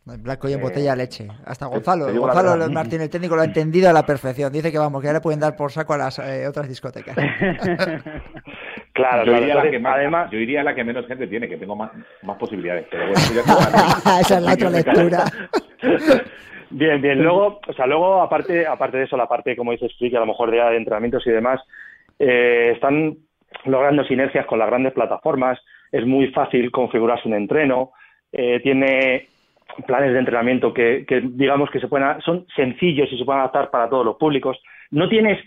Blanco 0.04 0.48
y 0.48 0.54
en 0.54 0.62
botella 0.62 0.96
leche. 0.96 1.28
Hasta 1.46 1.66
Gonzalo. 1.66 2.12
Gonzalo. 2.12 2.68
Martín, 2.70 3.02
el 3.02 3.08
técnico, 3.08 3.36
lo 3.36 3.42
ha 3.42 3.44
entendido 3.44 3.88
a 3.88 3.92
la 3.92 4.04
perfección. 4.04 4.52
Dice 4.52 4.72
que 4.72 4.78
vamos, 4.78 5.00
que 5.00 5.12
le 5.12 5.20
pueden 5.20 5.38
dar 5.38 5.54
por 5.54 5.70
saco 5.70 5.92
a 5.92 5.98
las 5.98 6.18
eh, 6.18 6.48
otras 6.48 6.68
discotecas. 6.68 7.16
Claro, 8.92 9.24
yo, 9.24 9.32
claro. 9.32 9.42
iría 9.42 9.54
a 9.54 9.56
la 9.56 9.60
Entonces, 9.62 9.70
que 9.70 9.78
más, 9.78 9.94
además, 9.96 10.30
yo 10.30 10.38
iría 10.38 10.60
a 10.60 10.64
la 10.64 10.74
que 10.74 10.84
menos 10.84 11.06
gente 11.06 11.26
tiene, 11.26 11.48
que 11.48 11.56
tengo 11.56 11.74
más, 11.74 11.90
más 12.22 12.36
posibilidades. 12.36 12.86
Pero 12.90 13.04
bueno, 13.04 13.20
ya 13.34 13.40
Esa 14.20 14.36
es 14.38 14.42
la 14.42 14.52
otra 14.52 14.70
lectura. 14.70 15.24
Bien, 16.74 17.02
bien. 17.02 17.22
Luego, 17.22 17.60
o 17.68 17.72
sea, 17.74 17.86
luego 17.86 18.22
aparte, 18.22 18.66
aparte 18.66 18.96
de 18.96 19.04
eso, 19.04 19.14
la 19.14 19.28
parte, 19.28 19.54
como 19.54 19.72
dices, 19.72 19.92
Friki, 19.98 20.16
a 20.16 20.20
lo 20.20 20.26
mejor 20.26 20.50
de, 20.50 20.56
de 20.56 20.76
entrenamientos 20.78 21.26
y 21.26 21.30
demás, 21.30 21.60
eh, 22.18 22.70
están 22.74 23.14
logrando 23.66 24.04
sinergias 24.04 24.46
con 24.46 24.58
las 24.58 24.68
grandes 24.68 24.94
plataformas. 24.94 25.58
Es 25.90 26.06
muy 26.06 26.28
fácil 26.28 26.70
configurarse 26.70 27.28
un 27.28 27.34
entreno. 27.34 27.92
eh, 28.32 28.60
tiene 28.62 29.28
planes 29.86 30.12
de 30.14 30.18
entrenamiento 30.18 30.72
que, 30.72 31.04
que, 31.06 31.20
digamos 31.22 31.70
que 31.70 31.80
se 31.80 31.88
pueden, 31.88 32.20
son 32.22 32.46
sencillos 32.56 33.08
y 33.12 33.18
se 33.18 33.24
pueden 33.24 33.40
adaptar 33.40 33.70
para 33.70 33.90
todos 33.90 34.06
los 34.06 34.16
públicos. 34.16 34.58
No 34.90 35.10
tienes 35.10 35.38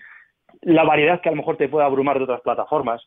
la 0.61 0.83
variedad 0.83 1.21
que 1.21 1.29
a 1.29 1.31
lo 1.31 1.37
mejor 1.37 1.57
te 1.57 1.69
puede 1.69 1.85
abrumar 1.85 2.17
de 2.17 2.25
otras 2.25 2.41
plataformas. 2.41 3.03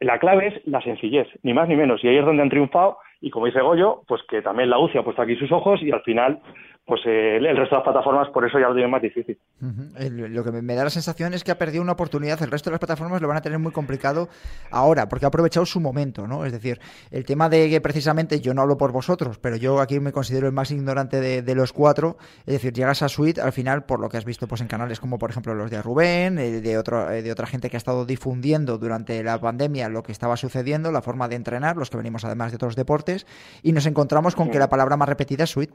La 0.00 0.18
clave 0.18 0.48
es 0.48 0.66
la 0.66 0.80
sencillez, 0.80 1.28
ni 1.42 1.52
más 1.52 1.68
ni 1.68 1.76
menos. 1.76 2.02
Y 2.02 2.08
ahí 2.08 2.16
es 2.16 2.24
donde 2.24 2.42
han 2.42 2.48
triunfado. 2.48 2.98
Y 3.20 3.28
como 3.28 3.46
dice 3.46 3.60
Goyo, 3.60 4.02
pues 4.08 4.22
que 4.28 4.40
también 4.40 4.70
la 4.70 4.78
UCI 4.78 4.98
ha 4.98 5.02
puesto 5.02 5.20
aquí 5.20 5.36
sus 5.36 5.52
ojos 5.52 5.82
y 5.82 5.92
al 5.92 6.00
final, 6.02 6.40
pues 6.90 7.00
eh, 7.06 7.36
el 7.36 7.56
resto 7.56 7.76
de 7.76 7.78
las 7.78 7.84
plataformas 7.84 8.28
por 8.28 8.44
eso 8.44 8.58
ya 8.58 8.68
lo 8.68 8.74
tienen 8.74 8.90
más 8.90 9.00
difícil. 9.00 9.38
Lo 9.60 10.44
que 10.44 10.50
me 10.50 10.74
da 10.74 10.84
la 10.84 10.90
sensación 10.90 11.32
es 11.32 11.44
que 11.44 11.52
ha 11.52 11.56
perdido 11.58 11.82
una 11.82 11.92
oportunidad. 11.92 12.42
El 12.42 12.50
resto 12.50 12.68
de 12.68 12.72
las 12.72 12.80
plataformas 12.80 13.22
lo 13.22 13.28
van 13.28 13.38
a 13.38 13.40
tener 13.40 13.58
muy 13.58 13.72
complicado 13.72 14.28
ahora, 14.70 15.08
porque 15.08 15.24
ha 15.24 15.28
aprovechado 15.28 15.64
su 15.64 15.80
momento, 15.80 16.26
¿no? 16.26 16.44
Es 16.44 16.52
decir, 16.52 16.80
el 17.10 17.24
tema 17.24 17.48
de 17.48 17.70
que 17.70 17.80
precisamente 17.80 18.40
yo 18.40 18.52
no 18.52 18.62
hablo 18.62 18.76
por 18.76 18.92
vosotros, 18.92 19.38
pero 19.38 19.56
yo 19.56 19.80
aquí 19.80 20.00
me 20.00 20.12
considero 20.12 20.48
el 20.48 20.52
más 20.52 20.70
ignorante 20.70 21.20
de, 21.20 21.42
de 21.42 21.54
los 21.54 21.72
cuatro. 21.72 22.18
Es 22.40 22.54
decir, 22.54 22.72
llegas 22.72 23.02
a 23.02 23.08
Suite 23.08 23.40
al 23.40 23.52
final, 23.52 23.84
por 23.84 24.00
lo 24.00 24.08
que 24.08 24.16
has 24.16 24.24
visto 24.24 24.46
pues 24.46 24.60
en 24.60 24.66
canales 24.66 24.98
como 24.98 25.18
por 25.18 25.30
ejemplo 25.30 25.54
los 25.54 25.70
de 25.70 25.80
Rubén, 25.80 26.38
eh, 26.38 26.60
de, 26.60 26.78
otro, 26.78 27.10
eh, 27.10 27.22
de 27.22 27.30
otra 27.30 27.46
gente 27.46 27.70
que 27.70 27.76
ha 27.76 27.78
estado 27.78 28.04
difundiendo 28.04 28.78
durante 28.78 29.22
la 29.22 29.40
pandemia 29.40 29.88
lo 29.88 30.02
que 30.02 30.12
estaba 30.12 30.36
sucediendo, 30.36 30.90
la 30.90 31.02
forma 31.02 31.28
de 31.28 31.36
entrenar, 31.36 31.76
los 31.76 31.90
que 31.90 31.96
venimos 31.96 32.24
además 32.24 32.50
de 32.50 32.56
otros 32.56 32.76
deportes, 32.76 33.26
y 33.62 33.72
nos 33.72 33.86
encontramos 33.86 34.34
con 34.34 34.50
que 34.50 34.58
la 34.58 34.68
palabra 34.68 34.96
más 34.96 35.08
repetida 35.08 35.44
es 35.44 35.50
Suite. 35.50 35.72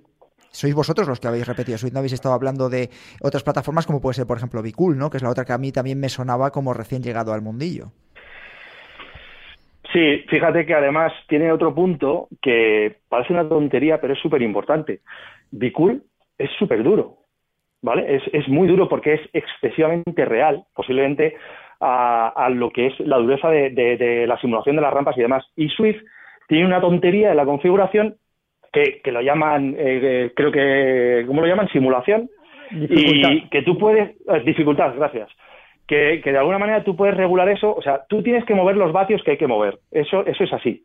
Sois 0.55 0.73
vosotros 0.73 1.07
los 1.07 1.19
que 1.19 1.27
habéis 1.27 1.45
repetido 1.47 1.77
Suite, 1.77 1.93
no 1.93 1.99
habéis 1.99 2.13
estado 2.13 2.33
hablando 2.33 2.69
de 2.69 2.89
otras 3.21 3.43
plataformas 3.43 3.85
como 3.85 3.99
puede 3.99 4.13
ser, 4.13 4.25
por 4.25 4.37
ejemplo, 4.37 4.61
Bicool, 4.61 4.97
¿no? 4.97 5.09
Que 5.09 5.17
es 5.17 5.23
la 5.23 5.29
otra 5.29 5.43
que 5.43 5.51
a 5.51 5.57
mí 5.57 5.71
también 5.73 5.99
me 5.99 6.07
sonaba 6.07 6.51
como 6.51 6.73
recién 6.73 7.03
llegado 7.03 7.33
al 7.33 7.41
mundillo. 7.41 7.91
Sí, 9.91 10.23
fíjate 10.29 10.65
que 10.65 10.73
además 10.73 11.11
tiene 11.27 11.51
otro 11.51 11.75
punto 11.75 12.27
que 12.41 12.97
parece 13.09 13.33
una 13.33 13.47
tontería, 13.47 13.99
pero 13.99 14.13
es 14.13 14.19
súper 14.19 14.41
importante. 14.41 15.01
Bicool 15.51 16.03
es 16.37 16.49
súper 16.57 16.83
duro, 16.83 17.17
¿vale? 17.81 18.15
Es, 18.15 18.23
es 18.33 18.47
muy 18.47 18.67
duro 18.67 18.87
porque 18.89 19.13
es 19.15 19.21
excesivamente 19.33 20.25
real, 20.25 20.65
posiblemente 20.73 21.35
a, 21.81 22.29
a 22.29 22.49
lo 22.49 22.71
que 22.71 22.87
es 22.87 22.99
la 23.01 23.17
dureza 23.17 23.49
de, 23.49 23.69
de- 23.71 23.97
de 23.97 24.27
la 24.27 24.39
simulación 24.39 24.75
de 24.77 24.81
las 24.81 24.93
rampas 24.93 25.17
y 25.17 25.21
demás. 25.21 25.45
Y 25.55 25.69
Swift 25.69 26.01
tiene 26.47 26.65
una 26.65 26.81
tontería 26.81 27.31
en 27.31 27.37
la 27.37 27.45
configuración 27.45 28.15
que, 28.75 29.01
que 29.01 29.11
lo 29.11 29.21
llaman, 29.21 29.73
eh, 29.77 29.99
eh, 30.03 30.31
creo 30.35 30.51
que, 30.51 31.23
¿cómo 31.25 31.41
lo 31.41 31.47
llaman? 31.47 31.69
Simulación. 31.69 32.29
Dificultad. 32.71 33.31
Y 33.31 33.49
que 33.49 33.61
tú 33.61 33.77
puedes, 33.77 34.09
eh, 34.09 34.41
dificultad, 34.45 34.93
gracias. 34.95 35.29
Que, 35.87 36.19
que 36.21 36.31
de 36.31 36.37
alguna 36.37 36.59
manera 36.59 36.83
tú 36.83 36.95
puedes 36.95 37.15
regular 37.15 37.47
eso, 37.47 37.73
o 37.73 37.81
sea, 37.81 38.01
tú 38.09 38.21
tienes 38.21 38.43
que 38.43 38.53
mover 38.53 38.75
los 38.75 38.91
vatios 38.91 39.23
que 39.23 39.31
hay 39.31 39.37
que 39.37 39.47
mover. 39.47 39.79
Eso, 39.91 40.25
eso 40.25 40.43
es 40.43 40.51
así. 40.51 40.83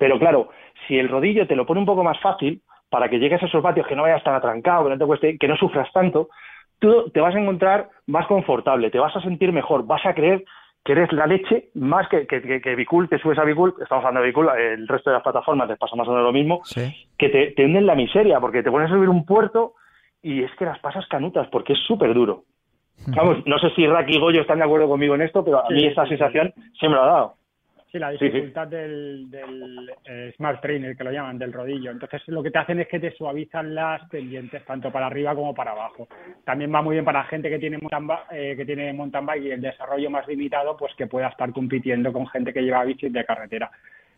Pero 0.00 0.18
claro, 0.18 0.48
si 0.86 0.98
el 0.98 1.08
rodillo 1.08 1.46
te 1.46 1.54
lo 1.54 1.64
pone 1.64 1.80
un 1.80 1.86
poco 1.86 2.02
más 2.02 2.18
fácil, 2.20 2.60
para 2.90 3.08
que 3.08 3.18
llegues 3.18 3.42
a 3.42 3.46
esos 3.46 3.62
vatios 3.62 3.86
que 3.86 3.94
no 3.94 4.02
vayas 4.02 4.24
tan 4.24 4.34
atrancado, 4.34 4.84
que 4.84 4.90
no 4.90 4.98
te 4.98 5.06
cueste, 5.06 5.38
que 5.38 5.48
no 5.48 5.56
sufras 5.56 5.92
tanto, 5.92 6.28
tú 6.80 7.10
te 7.10 7.20
vas 7.20 7.34
a 7.34 7.38
encontrar 7.38 7.88
más 8.06 8.26
confortable, 8.26 8.90
te 8.90 8.98
vas 8.98 9.14
a 9.14 9.20
sentir 9.20 9.52
mejor, 9.52 9.86
vas 9.86 10.04
a 10.06 10.14
creer 10.14 10.44
que 10.88 10.92
eres 10.92 11.12
la 11.12 11.26
leche 11.26 11.68
más 11.74 12.08
que, 12.08 12.26
que, 12.26 12.40
que, 12.40 12.62
que 12.62 12.74
Bicool, 12.74 13.10
te 13.10 13.18
subes 13.18 13.38
a 13.38 13.44
Bicool, 13.44 13.74
estamos 13.78 14.02
hablando 14.06 14.22
de 14.22 14.28
Bicool, 14.28 14.48
el 14.58 14.88
resto 14.88 15.10
de 15.10 15.14
las 15.16 15.22
plataformas 15.22 15.68
les 15.68 15.76
pasa 15.76 15.94
más 15.96 16.08
o 16.08 16.12
menos 16.12 16.24
lo 16.24 16.32
mismo, 16.32 16.60
Sí. 16.64 17.06
que 17.18 17.28
te, 17.28 17.48
te 17.48 17.66
hunden 17.66 17.84
la 17.84 17.94
miseria, 17.94 18.40
porque 18.40 18.62
te 18.62 18.70
pones 18.70 18.90
a 18.90 18.94
subir 18.94 19.10
un 19.10 19.26
puerto 19.26 19.74
y 20.22 20.42
es 20.42 20.50
que 20.58 20.64
las 20.64 20.78
pasas 20.78 21.06
canutas, 21.08 21.46
porque 21.48 21.74
es 21.74 21.78
súper 21.86 22.14
duro. 22.14 22.44
Vamos, 23.08 23.36
no 23.44 23.58
sé 23.58 23.68
si 23.76 23.86
Raki 23.86 24.16
y 24.16 24.18
Goyo 24.18 24.40
están 24.40 24.60
de 24.60 24.64
acuerdo 24.64 24.88
conmigo 24.88 25.14
en 25.14 25.20
esto, 25.20 25.44
pero 25.44 25.58
a 25.62 25.68
mí 25.68 25.78
Sí, 25.80 25.86
esta 25.88 26.06
sensación 26.06 26.54
se 26.80 26.88
me 26.88 26.94
lo 26.94 27.02
ha 27.02 27.06
dado. 27.06 27.34
Sí, 27.90 27.98
la 27.98 28.10
Sí, 28.12 28.18
sí. 28.18 28.24
dificultad 28.26 28.68
del, 28.68 29.30
del 29.30 29.90
eh, 30.04 30.32
Smart 30.36 30.60
Trainer, 30.60 30.94
que 30.94 31.04
lo 31.04 31.10
llaman, 31.10 31.38
del 31.38 31.52
rodillo. 31.54 31.90
Entonces, 31.90 32.20
lo 32.28 32.42
que 32.42 32.50
te 32.50 32.58
hacen 32.58 32.78
es 32.80 32.88
que 32.88 33.00
te 33.00 33.12
suavizan 33.12 33.74
las 33.74 34.06
pendientes, 34.10 34.62
tanto 34.66 34.92
para 34.92 35.06
arriba 35.06 35.34
como 35.34 35.54
para 35.54 35.70
abajo. 35.70 36.06
También 36.44 36.72
va 36.74 36.82
muy 36.82 36.96
bien 36.96 37.04
para 37.06 37.24
gente 37.24 37.48
que 37.48 37.58
tiene 37.58 37.78
mountain, 37.78 38.18
eh, 38.30 38.54
que 38.56 38.66
tiene 38.66 38.92
mountain 38.92 39.24
bike 39.24 39.44
y 39.44 39.50
el 39.52 39.62
desarrollo 39.62 40.10
más 40.10 40.28
limitado, 40.28 40.76
pues 40.76 40.94
que 40.96 41.06
pueda 41.06 41.28
estar 41.28 41.50
compitiendo 41.52 42.12
con 42.12 42.26
gente 42.26 42.52
que 42.52 42.60
lleva 42.62 42.84
bicis 42.84 43.10
de 43.12 43.24
carretera. 43.24 43.70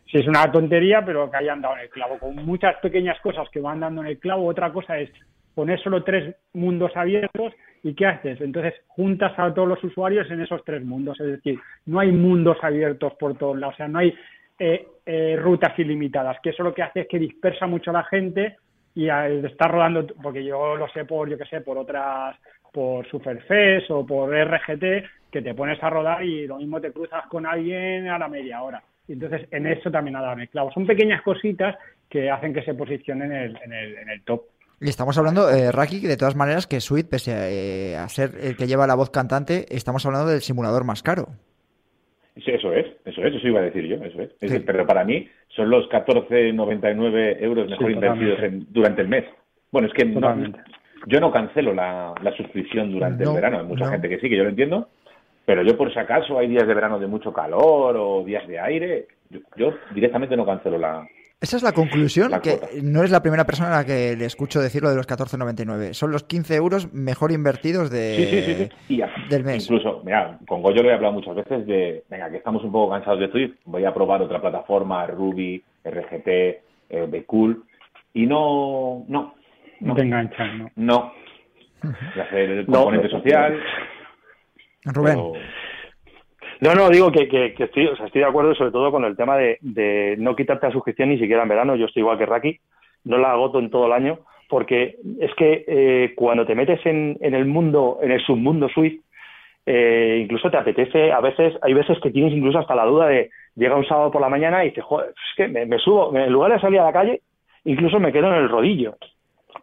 Sí, 0.07 0.17
es 0.17 0.27
una 0.27 0.51
tontería, 0.51 1.05
pero 1.05 1.31
que 1.31 1.37
hayan 1.37 1.61
dado 1.61 1.75
en 1.75 1.81
el 1.83 1.89
clavo. 1.89 2.19
Con 2.19 2.35
muchas 2.35 2.75
pequeñas 2.81 3.17
cosas 3.21 3.47
que 3.51 3.61
van 3.61 3.79
dando 3.79 4.01
en 4.01 4.07
el 4.07 4.19
clavo, 4.19 4.45
otra 4.47 4.73
cosa 4.73 4.99
es 4.99 5.09
poner 5.55 5.79
solo 5.79 6.03
tres 6.03 6.35
mundos 6.53 6.91
abiertos 6.95 7.53
y 7.83 7.93
¿qué 7.93 8.05
haces? 8.05 8.39
Entonces 8.41 8.73
juntas 8.87 9.33
a 9.37 9.53
todos 9.53 9.67
los 9.67 9.83
usuarios 9.83 10.29
en 10.29 10.41
esos 10.41 10.63
tres 10.63 10.83
mundos, 10.83 11.19
es 11.19 11.27
decir, 11.27 11.59
no 11.85 11.99
hay 11.99 12.11
mundos 12.11 12.57
abiertos 12.61 13.13
por 13.19 13.37
todos 13.37 13.57
lados, 13.57 13.75
o 13.75 13.77
sea, 13.77 13.87
no 13.87 13.99
hay 13.99 14.13
eh, 14.59 14.87
eh, 15.05 15.35
rutas 15.39 15.77
ilimitadas, 15.79 16.37
que 16.41 16.51
eso 16.51 16.63
lo 16.63 16.73
que 16.73 16.83
hace 16.83 17.01
es 17.01 17.07
que 17.07 17.19
dispersa 17.19 17.67
mucho 17.67 17.89
a 17.89 17.93
la 17.93 18.03
gente 18.03 18.57
y 18.93 19.09
al 19.09 19.43
estar 19.45 19.71
rodando, 19.71 20.05
porque 20.21 20.43
yo 20.43 20.75
lo 20.75 20.87
sé 20.89 21.05
por, 21.05 21.29
yo 21.29 21.37
que 21.37 21.45
sé, 21.45 21.61
por 21.61 21.77
otras, 21.77 22.35
por 22.71 23.07
Superfest 23.07 23.89
o 23.89 24.05
por 24.05 24.29
RGT, 24.29 25.31
que 25.31 25.41
te 25.41 25.55
pones 25.55 25.81
a 25.81 25.89
rodar 25.89 26.23
y 26.23 26.45
lo 26.45 26.57
mismo 26.57 26.81
te 26.81 26.91
cruzas 26.91 27.25
con 27.27 27.45
alguien 27.45 28.07
a 28.09 28.19
la 28.19 28.27
media 28.27 28.61
hora. 28.61 28.83
Entonces 29.07 29.47
en 29.51 29.65
eso 29.67 29.89
también 29.89 30.15
ha 30.17 30.21
dado 30.21 30.33
en 30.33 30.41
el 30.41 30.49
clavo. 30.49 30.71
Son 30.71 30.85
pequeñas 30.85 31.21
cositas 31.21 31.75
que 32.09 32.29
hacen 32.29 32.53
que 32.53 32.63
se 32.63 32.73
posicionen 32.73 33.31
en 33.31 33.41
el, 33.41 33.57
en 33.63 33.73
el, 33.73 33.97
en 33.97 34.09
el 34.09 34.21
top. 34.23 34.43
Y 34.81 34.89
estamos 34.89 35.15
hablando, 35.17 35.49
eh, 35.49 35.71
Raki, 35.71 35.99
de 35.99 36.17
todas 36.17 36.35
maneras, 36.35 36.65
que 36.65 36.81
Suite, 36.81 37.07
pese 37.07 37.33
a, 37.33 37.49
eh, 37.49 37.95
a 37.95 38.09
ser 38.09 38.31
el 38.41 38.57
que 38.57 38.65
lleva 38.65 38.87
la 38.87 38.95
voz 38.95 39.11
cantante, 39.11 39.65
estamos 39.69 40.03
hablando 40.07 40.29
del 40.29 40.41
simulador 40.41 40.83
más 40.85 41.03
caro. 41.03 41.27
Sí, 42.35 42.49
Eso 42.49 42.73
es, 42.73 42.87
eso 43.05 43.21
es, 43.23 43.35
eso 43.35 43.47
iba 43.47 43.59
a 43.59 43.63
decir 43.63 43.85
yo, 43.85 43.97
eso 44.03 44.21
es. 44.21 44.31
Sí. 44.39 44.59
Pero 44.65 44.87
para 44.87 45.03
mí 45.03 45.29
son 45.49 45.69
los 45.69 45.87
14,99 45.89 47.37
euros 47.43 47.69
mejor 47.69 47.87
Sí, 47.87 47.93
invertidos 47.93 48.39
en- 48.41 48.65
durante 48.71 49.01
el 49.03 49.07
mes. 49.09 49.25
Bueno, 49.71 49.87
es 49.87 49.93
que 49.93 50.05
no- 50.05 50.35
yo 51.07 51.19
no 51.19 51.31
cancelo 51.31 51.73
la, 51.73 52.13
la 52.23 52.31
suscripción 52.35 52.91
durante 52.91 53.23
No, 53.23 53.31
el 53.31 53.35
verano. 53.35 53.59
Hay 53.59 53.65
mucha 53.65 53.85
no. 53.85 53.91
gente 53.91 54.09
que 54.09 54.19
sí, 54.19 54.29
que 54.29 54.37
yo 54.37 54.43
lo 54.43 54.49
entiendo. 54.49 54.89
Pero 55.45 55.61
yo, 55.63 55.77
por 55.77 55.91
si 55.93 55.99
acaso, 55.99 56.39
hay 56.39 56.47
días 56.47 56.67
de 56.67 56.73
verano 56.73 56.97
de 56.99 57.07
mucho 57.07 57.33
calor 57.33 57.95
o 57.97 58.23
días 58.23 58.47
de 58.47 58.59
aire, 58.59 59.07
yo, 59.29 59.39
yo 59.57 59.73
directamente 59.93 60.35
no 60.37 60.45
cancelo 60.45 60.77
la... 60.77 61.05
Esa 61.41 61.57
es 61.57 61.63
la 61.63 61.71
conclusión, 61.71 62.29
La 62.29 62.39
que 62.39 62.59
no 62.83 63.03
es 63.03 63.09
la 63.09 63.21
primera 63.23 63.45
persona 63.45 63.69
a 63.69 63.79
la 63.79 63.85
que 63.85 64.15
le 64.15 64.25
escucho 64.25 64.61
decir 64.61 64.83
lo 64.83 64.91
de 64.91 64.95
los 64.95 65.07
14,99. 65.07 65.93
Son 65.95 66.11
los 66.11 66.23
15 66.23 66.55
euros 66.55 66.93
mejor 66.93 67.31
invertidos 67.31 67.89
de, 67.89 68.15
Sí, 68.15 68.25
sí, 68.25 68.41
sí, 68.43 68.55
sí. 68.87 68.93
Y 68.95 69.01
a- 69.01 69.11
del 69.27 69.43
mes. 69.43 69.63
Incluso, 69.63 70.03
mira, 70.05 70.37
con 70.47 70.61
Goyo 70.61 70.83
lo 70.83 70.89
he 70.89 70.93
hablado 70.93 71.13
muchas 71.13 71.33
veces 71.35 71.65
de, 71.65 72.03
venga, 72.09 72.29
que 72.29 72.37
estamos 72.37 72.63
un 72.63 72.71
poco 72.71 72.91
cansados 72.91 73.19
de 73.21 73.31
Swift, 73.31 73.55
voy 73.65 73.83
a 73.85 73.93
probar 73.93 74.21
otra 74.21 74.39
plataforma, 74.39 75.07
Ruby, 75.07 75.63
RGT, 75.83 76.27
eh, 76.27 77.07
Bcool, 77.09 77.63
y 78.13 78.27
no, 78.27 79.03
no, 79.07 79.33
No 79.79 79.87
no, 79.87 79.95
te 79.95 80.01
enganchan, 80.03 80.59
¿no? 80.59 80.71
no. 80.75 81.13
Ya 82.15 82.29
sé, 82.29 82.43
el 82.43 82.67
No. 82.67 82.73
componente 82.83 83.09
social, 83.09 83.59
Rubén, 84.85 85.15
pero- 85.15 85.33
No, 86.61 86.75
no, 86.75 86.89
digo 86.91 87.11
que, 87.11 87.55
estoy, 87.57 87.87
o 87.87 87.95
sea, 87.95 88.05
estoy 88.05 88.21
de 88.21 88.27
acuerdo 88.27 88.53
sobre 88.53 88.69
todo 88.69 88.91
con 88.91 89.03
el 89.03 89.17
tema 89.17 89.35
de, 89.35 89.57
de 89.61 90.15
no 90.19 90.35
quitarte 90.35 90.67
la 90.67 90.71
suscripción 90.71 91.09
ni 91.09 91.17
siquiera 91.17 91.41
en 91.41 91.49
verano. 91.49 91.75
Yo 91.75 91.87
estoy 91.87 92.01
igual 92.01 92.19
que 92.19 92.27
Raki, 92.27 92.59
no 93.05 93.17
la 93.17 93.31
agoto 93.31 93.57
en 93.57 93.71
todo 93.71 93.87
el 93.87 93.93
año, 93.93 94.19
porque 94.47 94.97
es 95.19 95.33
que 95.35 95.65
eh, 95.67 96.13
cuando 96.15 96.45
te 96.45 96.53
metes 96.53 96.79
en, 96.85 97.17
el 97.19 97.45
mundo, 97.45 97.97
en 98.03 98.11
el 98.11 98.21
submundo 98.21 98.69
Swift, 98.69 99.01
eh, 99.65 100.19
incluso 100.21 100.51
te 100.51 100.57
apetece, 100.57 101.11
a 101.11 101.19
veces, 101.19 101.57
hay 101.63 101.73
veces 101.73 101.97
que 101.99 102.11
tienes 102.11 102.31
incluso 102.31 102.59
hasta 102.59 102.75
la 102.75 102.85
duda 102.85 103.07
de, 103.07 103.31
llega 103.55 103.75
un 103.75 103.87
sábado 103.87 104.11
por 104.11 104.21
la 104.21 104.29
mañana 104.29 104.63
y 104.63 104.69
dices, 104.69 104.83
joder, 104.83 105.09
es 105.09 105.35
que 105.35 105.47
me, 105.47 105.65
me 105.65 105.79
subo, 105.79 106.15
en 106.15 106.31
lugar 106.31 106.51
de 106.51 106.59
salir 106.59 106.79
a 106.79 106.85
la 106.85 106.93
calle, 106.93 107.21
incluso 107.65 107.99
me 107.99 108.11
quedo 108.11 108.27
en 108.27 108.35
el 108.35 108.49
rodillo. 108.49 108.97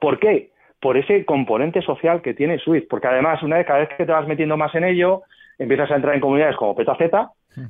¿Por 0.01 0.19
qué? 0.19 0.51
Por 0.81 0.97
ese 0.97 1.25
componente 1.25 1.81
social 1.81 2.23
que 2.23 2.35
tiene 2.35 2.59
Swift, 2.59 2.87
porque 2.91 3.07
además, 3.07 3.41
una 3.45 3.59
vez, 3.59 3.67
cada 3.67 3.81
vez 3.81 3.89
que 3.91 4.05
te 4.05 4.13
vas 4.13 4.27
metiendo 4.27 4.57
más 4.57 4.75
en 4.75 4.83
ello, 4.83 5.23
empiezas 5.59 5.91
a 5.91 5.97
entrar 5.97 6.15
en 6.15 6.21
comunidades 6.21 6.57
como 6.57 6.75
PetaZ, 6.77 7.01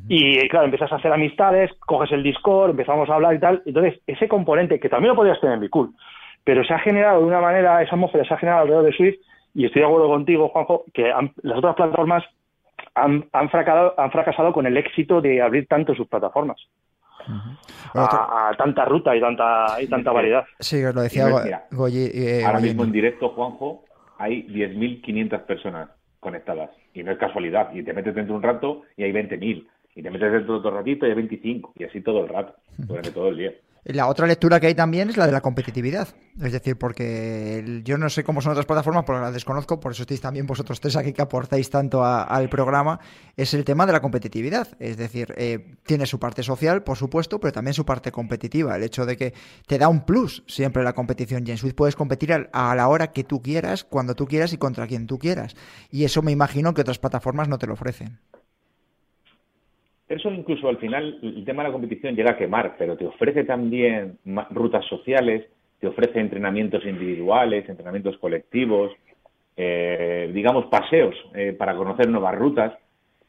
y 0.09 0.47
claro, 0.49 0.67
empiezas 0.67 0.93
a 0.93 0.97
hacer 0.97 1.13
amistades, 1.13 1.71
coges 1.81 2.13
el 2.13 2.23
Discord, 2.23 2.71
empezamos 2.71 3.09
a 3.09 3.15
hablar 3.15 3.35
y 3.35 3.39
tal. 3.41 3.63
Entonces, 3.65 4.01
ese 4.07 4.29
componente, 4.29 4.79
que 4.79 4.89
también 4.91 5.11
lo 5.11 5.17
podrías 5.17 5.41
tener 5.41 5.55
en 5.55 5.61
Bicool, 5.61 5.91
pero 6.45 6.63
se 6.65 6.75
ha 6.75 6.79
generado 6.79 7.21
de 7.21 7.27
una 7.27 7.41
manera, 7.41 7.83
esa 7.83 7.95
atmósfera 7.95 8.25
se 8.27 8.35
ha 8.35 8.39
generado 8.39 8.63
alrededor 8.63 8.85
de 8.87 8.93
Swift, 8.93 9.17
y 9.55 9.65
estoy 9.65 9.81
de 9.81 9.87
acuerdo 9.89 10.09
contigo, 10.09 10.49
Juanjo, 10.51 10.85
que 10.93 11.11
han- 11.11 11.33
las 11.43 11.59
otras 11.59 11.75
plataformas 11.75 12.23
han, 12.95 13.25
han, 13.33 13.49
fracasado, 13.49 13.95
han 13.99 14.11
fracasado 14.11 14.53
con 14.53 14.67
el 14.67 14.77
éxito 14.77 15.21
de 15.21 15.41
abrir 15.41 15.67
tanto 15.67 15.95
sus 15.95 16.07
plataformas. 16.09 16.59
A, 17.95 18.49
a 18.51 18.57
tanta 18.57 18.85
ruta 18.85 19.15
y 19.17 19.21
tanta, 19.21 19.67
y 19.81 19.87
tanta 19.89 20.13
variedad. 20.13 20.45
Sí, 20.59 20.83
os 20.85 20.95
lo 20.95 21.03
decía 21.03 21.25
Goyi- 21.71 22.11
eh, 22.15 22.43
Ahora 22.45 22.61
mismo 22.61 22.85
en 22.85 22.93
directo, 22.93 23.31
Juanjo, 23.31 23.85
hay 24.19 24.43
10.500 24.49 25.41
personas 25.43 25.89
conectadas. 26.29 26.71
Y 26.95 27.03
no 27.03 27.13
es 27.13 27.19
casualidad. 27.19 27.75
Y 27.75 27.83
te 27.83 27.93
metes 27.93 28.15
dentro 28.15 28.35
un 28.35 28.43
rato 28.43 28.83
y 28.97 29.05
hay 29.05 29.13
20.000. 29.13 29.67
Y 29.95 30.03
te 30.03 30.11
metes 30.11 30.31
dentro 30.31 30.57
otro 30.57 30.71
ratito 30.71 31.07
y 31.07 31.11
hay 31.11 31.17
25. 31.17 31.73
Y 31.77 31.85
así 31.85 32.01
todo 32.01 32.23
el 32.23 32.29
rato, 32.29 32.55
durante 32.79 33.11
todo 33.11 33.29
el 33.29 33.37
día. 33.39 33.53
La 33.85 34.07
otra 34.07 34.27
lectura 34.27 34.61
que 34.61 34.67
hay 34.67 34.75
también 34.75 35.09
es 35.09 35.17
la 35.17 35.27
de 35.27 35.33
la 35.33 35.41
competitividad. 35.41 36.09
Es 36.41 36.53
decir, 36.53 36.77
porque 36.77 37.81
yo 37.85 37.97
no 37.97 38.11
sé 38.11 38.23
cómo 38.23 38.41
son 38.43 38.53
otras 38.53 38.67
plataformas, 38.67 39.05
porque 39.05 39.21
las 39.23 39.33
desconozco, 39.33 39.81
por 39.81 39.93
eso 39.93 40.03
estáis 40.03 40.21
también 40.21 40.47
vosotros 40.47 40.81
tres 40.81 40.95
aquí 40.97 41.13
que 41.13 41.23
aportáis 41.23 41.71
tanto 41.71 42.05
a- 42.05 42.23
al 42.23 42.49
programa, 42.49 43.01
es 43.37 43.55
el 43.55 43.65
tema 43.65 43.87
de 43.87 43.93
la 43.93 44.01
competitividad. 44.01 44.69
Es 44.79 44.97
decir, 44.99 45.35
eh, 45.37 45.77
tiene 45.85 46.07
su 46.07 46.19
parte 46.19 46.43
social, 46.43 46.83
por 46.83 46.97
supuesto, 46.97 47.41
pero 47.41 47.53
también 47.53 47.75
su 47.75 47.85
parte 47.85 48.13
competitiva. 48.13 48.77
El 48.77 48.83
hecho 48.83 49.07
de 49.07 49.17
que 49.17 49.33
te 49.67 49.79
da 49.79 49.89
un 49.89 50.05
plus 50.05 50.45
siempre 50.47 50.85
la 50.85 50.93
competición. 50.93 51.45
Y 51.47 51.51
en 51.53 51.59
puedes 51.75 51.97
competir 51.97 52.33
a 52.53 52.75
la 52.75 52.89
hora 52.89 53.13
que 53.13 53.25
tú 53.25 53.43
quieras, 53.43 53.85
cuando 53.85 54.15
tú 54.15 54.27
quieras 54.27 54.53
y 54.53 54.59
contra 54.59 54.87
quien 54.87 55.07
tú 55.07 55.19
quieras. 55.19 55.55
Y 55.91 56.05
eso 56.05 56.23
me 56.23 56.33
imagino 56.33 56.75
que 56.75 56.83
otras 56.83 56.99
plataformas 56.99 57.49
no 57.49 57.59
te 57.59 57.67
lo 57.67 57.73
ofrecen. 57.75 58.19
Eso 60.09 60.31
incluso 60.31 60.69
al 60.69 60.79
final, 60.79 61.19
el 61.23 61.45
tema 61.45 61.63
de 61.63 61.69
la 61.69 61.73
competición 61.73 62.17
llega 62.17 62.33
a 62.33 62.37
quemar, 62.37 62.77
pero 62.79 62.97
te 62.97 63.07
ofrece 63.07 63.45
también 63.45 64.19
rutas 64.51 64.85
sociales, 64.87 65.47
te 65.81 65.87
ofrece 65.87 66.19
entrenamientos 66.19 66.85
individuales, 66.87 67.69
entrenamientos 67.69 68.17
colectivos, 68.19 68.93
eh, 69.57 70.31
digamos 70.33 70.67
paseos 70.67 71.15
eh, 71.35 71.55
para 71.57 71.77
conocer 71.77 72.09
nuevas 72.09 72.35
rutas, 72.35 72.73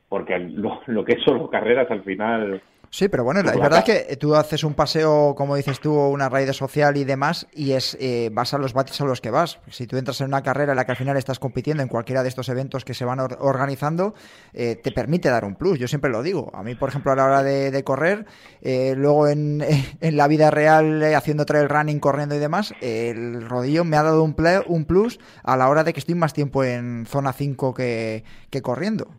porque 0.08 0.40
lo, 0.40 0.82
lo 0.88 1.04
que 1.04 1.14
es 1.14 1.24
solo 1.24 1.50
carreras 1.50 1.92
al 1.92 2.04
final 2.04 2.62
Sí, 2.92 3.08
pero 3.08 3.24
bueno, 3.24 3.42
Pues 3.42 3.54
es 3.54 3.58
la 3.60 3.64
verdad 3.64 3.86
ca- 3.86 4.08
que 4.08 4.16
tú 4.18 4.36
haces 4.36 4.64
un 4.64 4.74
paseo, 4.74 5.36
como 5.38 5.56
dices 5.56 5.80
tú, 5.80 5.94
una 5.94 6.28
raíz 6.28 6.56
social 6.56 6.98
y 6.98 7.04
demás, 7.04 7.46
y 7.54 7.74
es 7.74 7.96
eh, 8.00 8.32
vas 8.34 8.56
a 8.56 8.58
los 8.58 8.74
batis 8.74 9.00
a 9.02 9.06
los 9.06 9.22
que 9.22 9.30
vas. 9.30 9.60
Si 9.70 9.86
tú 9.86 9.98
entras 9.98 10.20
en 10.22 10.28
una 10.28 10.42
carrera 10.42 10.72
en 10.72 10.76
la 10.78 10.86
que 10.86 10.92
al 10.94 10.98
final 10.98 11.16
estás 11.16 11.38
compitiendo 11.38 11.84
en 11.84 11.90
cualquiera 11.90 12.24
de 12.24 12.30
estos 12.30 12.50
eventos 12.50 12.86
que 12.86 12.96
se 12.96 13.06
van 13.06 13.20
or- 13.20 13.38
organizando, 13.42 14.16
eh, 14.54 14.76
te 14.76 14.92
permite 14.92 15.30
dar 15.30 15.46
un 15.46 15.54
plus. 15.56 15.78
Yo 15.78 15.88
siempre 15.88 16.10
lo 16.10 16.24
digo. 16.24 16.50
A 16.56 16.64
mí, 16.64 16.74
por 16.74 16.90
ejemplo, 16.90 17.12
a 17.12 17.16
la 17.16 17.26
hora 17.26 17.44
de, 17.44 17.70
de 17.70 17.84
correr, 17.84 18.26
eh, 18.64 18.96
luego 18.98 19.28
en, 19.28 19.64
en 20.02 20.18
la 20.18 20.28
vida 20.28 20.50
real, 20.50 21.04
eh, 21.04 21.16
haciendo 21.16 21.46
trail 21.46 21.70
running, 21.70 22.00
corriendo 22.00 22.34
y 22.36 22.40
demás, 22.40 22.74
el 22.82 23.48
rodillo 23.48 23.84
me 23.86 23.98
ha 23.98 24.04
dado 24.04 24.24
un, 24.24 24.36
un 24.66 24.86
plus 24.86 25.20
a 25.44 25.58
la 25.58 25.70
hora 25.70 25.84
de 25.84 25.94
que 25.94 26.00
estoy 26.00 26.16
más 26.16 26.34
tiempo 26.34 26.64
en 26.64 27.06
zona 27.08 27.34
5 27.34 27.76
que, 27.76 28.24
que 28.50 28.64
corriendo. 28.64 29.10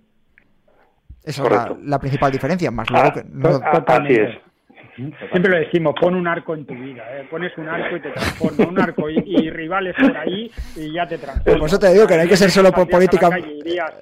Esa 1.24 1.42
es 1.44 1.50
la, 1.85 1.98
principal 1.98 2.33
diferencia, 2.33 2.70
más 2.70 2.88
luego 2.90 3.09
Ah, 3.09 3.12
que 3.12 3.24
no- 3.24 3.61
ah, 3.64 3.85
así 3.87 4.14
es. 4.14 4.38
Siempre 5.30 5.50
lo 5.50 5.56
decimos, 5.58 5.94
pon 6.00 6.14
un 6.14 6.26
arco 6.26 6.54
en 6.54 6.64
tu 6.66 6.74
vida, 6.74 7.02
¿eh? 7.16 7.26
pones 7.30 7.56
un 7.58 7.68
arco 7.68 7.96
y 7.96 8.00
te 8.00 8.10
transforma, 8.10 8.66
un 8.66 8.78
arco 8.80 9.08
y, 9.10 9.22
y 9.26 9.50
rivales 9.50 9.94
por 10.00 10.16
ahí 10.16 10.50
y 10.76 10.92
ya 10.92 11.06
te 11.08 11.18
transforma. 11.18 11.58
Por 11.58 11.68
eso 11.68 11.78
te 11.78 11.92
digo 11.92 12.06
que 12.06 12.16
no 12.16 12.22
hay 12.22 12.28
que 12.28 12.36
ser 12.36 12.50
solo 12.50 12.72
por 12.72 12.88
política- 12.88 13.30
calle, 13.30 13.54
Irías, 13.60 13.92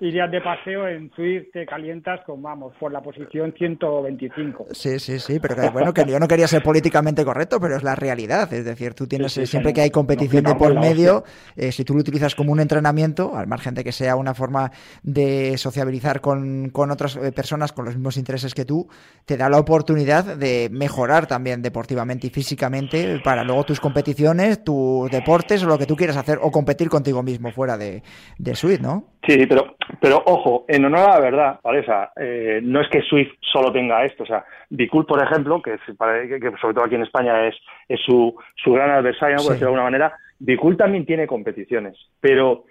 irías 0.00 0.30
de 0.30 0.40
paseo 0.40 0.86
en 0.88 1.10
Twitter, 1.10 1.48
te 1.52 1.66
calientas 1.66 2.20
con, 2.26 2.42
vamos, 2.42 2.72
por 2.78 2.92
la 2.92 3.00
posición 3.00 3.52
125. 3.56 4.66
Sí, 4.72 4.98
sí, 4.98 5.18
sí, 5.18 5.38
pero 5.40 5.54
que, 5.56 5.68
bueno, 5.70 5.92
que 5.94 6.04
yo 6.06 6.18
no 6.18 6.28
quería 6.28 6.46
ser 6.46 6.62
políticamente 6.62 7.24
correcto, 7.24 7.58
pero 7.60 7.76
es 7.76 7.82
la 7.82 7.94
realidad. 7.94 8.52
Es 8.52 8.64
decir, 8.64 8.94
tú 8.94 9.06
tienes, 9.06 9.32
Sí, 9.32 9.40
sí, 9.42 9.46
siempre 9.46 9.70
sí, 9.70 9.74
que 9.74 9.80
hay 9.82 9.90
competición 9.90 10.44
de 10.44 10.54
por 10.54 10.74
medio, 10.78 11.24
eh, 11.56 11.72
si 11.72 11.84
tú 11.84 11.94
lo 11.94 12.00
utilizas 12.00 12.34
como 12.34 12.52
un 12.52 12.60
entrenamiento, 12.60 13.36
al 13.36 13.46
margen 13.46 13.74
de 13.74 13.84
que 13.84 13.92
sea 13.92 14.16
una 14.16 14.34
forma 14.34 14.70
de 15.02 15.56
sociabilizar 15.58 16.20
con, 16.20 16.70
con 16.70 16.90
otras 16.90 17.16
eh, 17.16 17.32
personas 17.32 17.72
con 17.72 17.84
los 17.84 17.94
mismos 17.94 18.16
intereses 18.16 18.54
que 18.54 18.64
tú, 18.64 18.88
te 19.24 19.36
da 19.36 19.48
la 19.48 19.58
oportunidad 19.58 20.36
de 20.36 20.41
mejorar 20.70 21.26
también 21.26 21.62
deportivamente 21.62 22.26
y 22.26 22.30
físicamente 22.30 23.20
para 23.24 23.44
luego 23.44 23.64
tus 23.64 23.80
competiciones, 23.80 24.62
tus 24.64 25.10
deportes 25.10 25.62
o 25.64 25.68
lo 25.68 25.78
que 25.78 25.86
tú 25.86 25.96
quieras 25.96 26.16
hacer 26.16 26.38
o 26.42 26.50
competir 26.50 26.88
contigo 26.88 27.22
mismo 27.22 27.50
fuera 27.52 27.76
de, 27.76 28.02
de 28.38 28.54
Swift, 28.54 28.80
¿no? 28.80 29.04
Sí, 29.26 29.46
pero, 29.46 29.76
pero 30.00 30.22
ojo, 30.26 30.64
en 30.68 30.84
honor 30.84 31.10
a 31.10 31.14
la 31.14 31.20
verdad, 31.20 31.60
¿vale? 31.62 31.80
O 31.80 31.84
sea, 31.84 32.10
eh, 32.16 32.60
no 32.62 32.80
es 32.80 32.88
que 32.88 33.02
Swift 33.02 33.30
solo 33.52 33.72
tenga 33.72 34.04
esto. 34.04 34.24
O 34.24 34.26
sea, 34.26 34.44
Bicool, 34.70 35.06
por 35.06 35.22
ejemplo, 35.22 35.62
que, 35.62 35.74
es- 35.74 35.96
para- 35.96 36.22
que- 36.26 36.40
que 36.40 36.50
sobre 36.60 36.74
todo 36.74 36.84
aquí 36.84 36.94
en 36.96 37.02
España 37.02 37.46
es, 37.46 37.54
es 37.88 38.00
su, 38.04 38.34
su 38.56 38.72
gran 38.72 38.90
adversario, 38.90 39.36
por 39.36 39.44
Sí. 39.46 39.48
decirlo 39.52 39.66
de 39.72 39.74
alguna 39.76 39.84
manera, 39.84 40.16
Bicool 40.40 40.76
también 40.76 41.06
tiene 41.06 41.26
competiciones. 41.26 41.96
Pero 42.20 42.64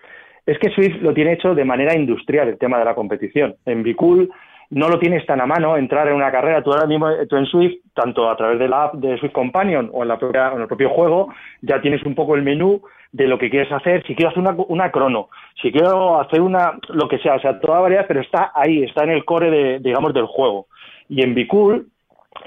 es 0.46 0.58
que 0.60 0.72
Swift 0.72 1.02
lo 1.02 1.14
tiene 1.14 1.34
hecho 1.34 1.54
de 1.56 1.64
manera 1.64 1.96
industrial, 1.96 2.50
el 2.50 2.58
tema 2.58 2.80
de 2.80 2.86
la 2.86 2.96
competición. 2.96 3.56
En 3.66 3.84
Bicool 3.84 4.30
no 4.72 4.88
lo 4.88 5.00
tienes 5.00 5.26
tan 5.26 5.42
a 5.42 5.46
mano 5.46 5.78
entrar 5.78 6.08
en 6.08 6.16
una 6.16 6.32
carrera. 6.32 6.64
Tú 6.64 6.72
ahora 6.72 6.88
mismo, 6.88 7.10
eh, 7.10 7.28
tú 7.28 7.36
en 7.36 7.46
Swift, 7.46 7.80
tanto 7.94 8.30
a 8.30 8.38
través 8.38 8.58
de 8.58 8.70
la 8.70 8.86
app 8.86 8.96
de 8.96 9.18
Swift 9.18 9.34
Companion 9.34 9.90
o 9.94 10.02
en, 10.02 10.08
la 10.08 10.18
propia, 10.18 10.52
en 10.54 10.62
el 10.62 10.68
propio 10.68 10.90
juego, 10.90 11.34
ya 11.62 11.82
tienes 11.82 12.04
un 12.04 12.16
poco 12.16 12.36
el 12.36 12.42
menú 12.42 12.82
de 13.12 13.28
lo 13.28 13.38
que 13.38 13.50
quieres 13.50 13.72
hacer. 13.72 14.02
Si 14.08 14.16
quiero 14.16 14.30
hacer 14.30 14.42
una, 14.42 14.56
una 14.70 14.90
crono, 14.90 15.30
si 15.62 15.72
quiero 15.74 16.22
hacer 16.22 16.42
una, 16.42 16.80
lo 16.90 17.10
que 17.10 17.20
sea, 17.20 17.36
o 17.36 17.40
sea, 17.42 17.60
toda 17.60 17.82
variedad, 17.82 18.06
pero 18.08 18.22
está 18.22 18.52
ahí, 18.56 18.84
está 18.84 19.04
en 19.04 19.12
el 19.12 19.26
core, 19.26 19.52
de, 19.52 19.80
digamos, 19.80 20.14
del 20.14 20.26
juego. 20.26 20.68
Y 21.10 21.22
en 21.22 21.36
Bicool, 21.36 21.88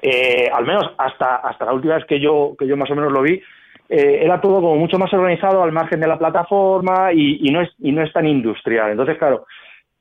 eh, 0.00 0.48
al 0.50 0.64
menos 0.64 0.92
hasta, 0.96 1.36
hasta 1.36 1.66
la 1.66 1.74
última 1.74 1.96
vez 1.96 2.06
que 2.06 2.20
yo, 2.20 2.54
que 2.58 2.66
yo 2.66 2.78
más 2.78 2.90
o 2.90 2.94
menos 2.94 3.12
lo 3.12 3.20
vi, 3.20 3.42
eh, 3.90 4.20
era 4.22 4.40
todo 4.40 4.62
como 4.62 4.76
mucho 4.76 4.98
más 4.98 5.12
organizado 5.12 5.62
al 5.62 5.72
margen 5.72 6.00
de 6.00 6.08
la 6.08 6.18
plataforma 6.18 7.12
y, 7.12 7.46
y 7.46 7.52
no 7.52 7.60
es, 7.60 7.68
y 7.80 7.92
no 7.92 8.02
es 8.02 8.10
tan 8.14 8.26
industrial. 8.26 8.92
Entonces, 8.92 9.18
claro, 9.18 9.44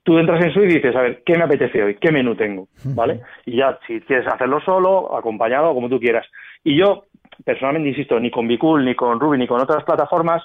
tú 0.04 0.18
entras 0.18 0.44
en 0.44 0.54
Swift 0.54 0.70
y 0.72 0.76
dices, 0.76 0.96
a 0.96 1.02
ver, 1.02 1.24
¿qué 1.26 1.38
me 1.38 1.44
apetece 1.46 1.82
hoy? 1.84 1.96
¿Qué 1.96 2.12
menú 2.12 2.36
tengo? 2.36 2.68
¿Vale? 2.84 3.22
Y 3.46 3.58
ya, 3.58 3.78
si 3.88 4.00
quieres 4.02 4.28
hacerlo 4.28 4.60
solo, 4.62 5.16
acompañado, 5.18 5.74
como 5.74 5.90
tú 5.90 6.00
quieras. 6.00 6.26
Y 6.64 6.78
yo, 6.78 7.06
personalmente, 7.46 7.90
insisto, 7.90 8.20
ni 8.20 8.30
con 8.32 8.48
Bicool, 8.48 8.84
ni 8.86 8.96
con 8.96 9.20
Ruby, 9.20 9.38
ni 9.38 9.48
con 9.48 9.62
otras 9.62 9.84
plataformas, 9.84 10.44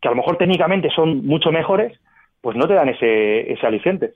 que 0.00 0.08
a 0.08 0.10
lo 0.12 0.16
mejor 0.18 0.36
técnicamente 0.38 0.88
son 0.94 1.26
mucho 1.26 1.50
mejores, 1.50 1.98
pues 2.40 2.56
no 2.56 2.68
te 2.68 2.74
dan 2.74 2.88
ese, 2.90 3.50
ese 3.52 3.66
aliciente. 3.66 4.12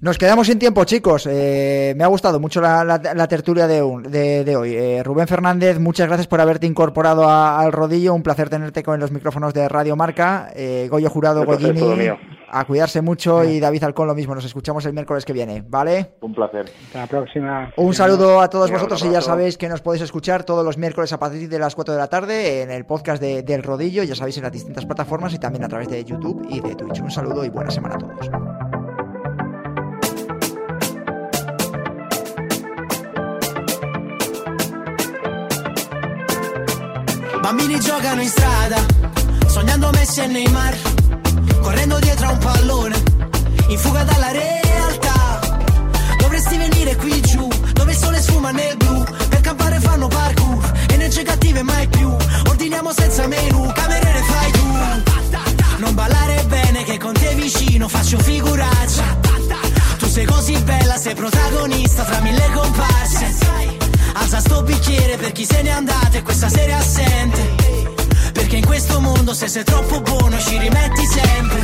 Nos 0.00 0.16
quedamos 0.16 0.46
sin 0.46 0.60
tiempo, 0.60 0.84
chicos. 0.84 1.26
Eh, 1.28 1.92
me 1.96 2.04
ha 2.04 2.06
gustado 2.06 2.38
mucho 2.38 2.60
la, 2.60 2.84
la- 2.84 3.00
la 3.14 3.26
tertulia 3.26 3.66
de, 3.66 3.82
un- 3.82 4.04
de- 4.04 4.44
de 4.44 4.56
hoy. 4.56 4.74
Eh, 4.74 5.02
Rubén 5.02 5.26
Fernández, 5.26 5.80
muchas 5.80 6.06
gracias 6.06 6.28
por 6.28 6.40
haberte 6.40 6.66
incorporado 6.68 7.24
a- 7.28 7.58
al 7.60 7.72
rodillo. 7.72 8.14
Un 8.14 8.22
placer 8.22 8.48
tenerte 8.48 8.84
con 8.84 9.00
los 9.00 9.10
micrófonos 9.10 9.52
de 9.54 9.68
Radio 9.68 9.96
Marca. 9.96 10.50
Eh, 10.54 10.86
Goyo 10.88 11.10
Jurado, 11.10 11.44
Goyini, 11.44 11.80
mío. 11.96 12.16
A 12.50 12.64
cuidarse 12.64 13.00
mucho. 13.02 13.44
Y 13.44 13.60
David 13.60 13.84
Alcón, 13.84 14.06
lo 14.06 14.14
mismo. 14.14 14.34
Nos 14.34 14.44
escuchamos 14.44 14.84
el 14.86 14.92
miércoles 14.92 15.24
que 15.24 15.32
viene, 15.32 15.64
¿vale? 15.66 16.14
un 16.20 16.34
placer. 16.34 16.66
Hasta 16.86 16.98
la 17.00 17.06
próxima. 17.06 17.72
Un 17.76 17.94
saludo 17.94 18.40
a 18.40 18.48
todos 18.50 18.70
vosotros 18.70 19.04
y 19.04 19.10
ya 19.10 19.20
sabéis 19.20 19.56
que 19.58 19.68
nos 19.68 19.80
podéis 19.80 20.02
escuchar 20.02 20.44
todos 20.44 20.64
los 20.64 20.78
miércoles 20.78 21.12
a 21.12 21.18
partir 21.18 21.48
de 21.48 21.58
las 21.58 21.74
4 21.74 21.94
de 21.94 22.00
la 22.00 22.08
tarde 22.08 22.62
en 22.62 22.70
el 22.70 22.84
podcast 22.86 23.20
de- 23.22 23.42
del 23.42 23.62
rodillo, 23.62 24.02
ya 24.02 24.14
sabéis, 24.14 24.36
en 24.38 24.42
las 24.44 24.52
distintas 24.52 24.86
plataformas 24.86 25.32
y 25.34 25.38
también 25.38 25.64
a 25.64 25.68
través 25.68 25.88
de 25.88 26.04
YouTube 26.04 26.46
y 26.48 26.60
de 26.60 26.74
Twitch. 26.74 27.00
Un 27.00 27.10
saludo 27.10 27.44
y 27.44 27.48
buena 27.48 27.70
semana 27.70 27.94
a 27.96 27.98
todos. 27.98 28.30
Bambini 37.42 37.78
giocano 37.80 38.22
in 38.22 38.28
strada, 38.28 38.76
sognando 39.48 39.90
Messi 39.92 40.20
e 40.20 40.28
Neymar, 40.28 40.74
correndo 41.60 41.98
dietro 41.98 42.28
a 42.28 42.30
un 42.32 42.38
pallone, 42.38 43.02
in 43.68 43.78
fuga 43.78 44.04
dalla 44.04 44.30
realtà. 44.30 44.47
Mondo 69.28 69.34
se 69.34 69.48
sei 69.48 69.64
troppo 69.64 70.00
buono 70.00 70.38
ci 70.38 70.56
rimetti 70.58 71.04
sempre. 71.06 71.60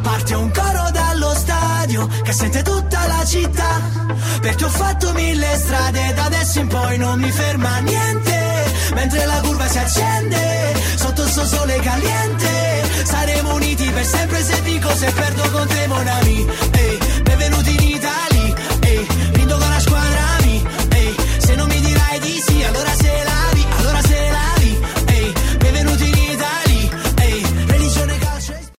Parte 0.00 0.34
un 0.34 0.50
coro 0.50 0.90
dallo 0.90 1.34
stadio 1.34 2.08
che 2.22 2.32
sente 2.32 2.62
tutta 2.62 3.06
la 3.06 3.24
città. 3.26 3.80
Perché 4.40 4.64
ho 4.64 4.68
fatto 4.68 5.12
mille 5.12 5.56
strade 5.56 6.14
da 6.14 6.24
adesso 6.24 6.60
in 6.60 6.68
poi 6.68 6.96
non 6.96 7.20
mi 7.20 7.30
ferma 7.30 7.78
niente. 7.78 8.64
Mentre 8.94 9.26
la 9.26 9.40
curva 9.40 9.66
si 9.68 9.78
accende 9.78 10.74
sotto 10.96 11.26
sto 11.26 11.44
sole 11.44 11.76
caliente. 11.80 12.82
Saremo 13.04 13.54
uniti 13.54 13.90
per 13.90 14.04
sempre 14.04 14.42
se 14.42 14.62
dico 14.62 14.88
se 14.94 15.10
perdo 15.12 15.50
con 15.50 15.66
te 15.66 15.86
mon 15.86 16.06
ami 16.06 16.46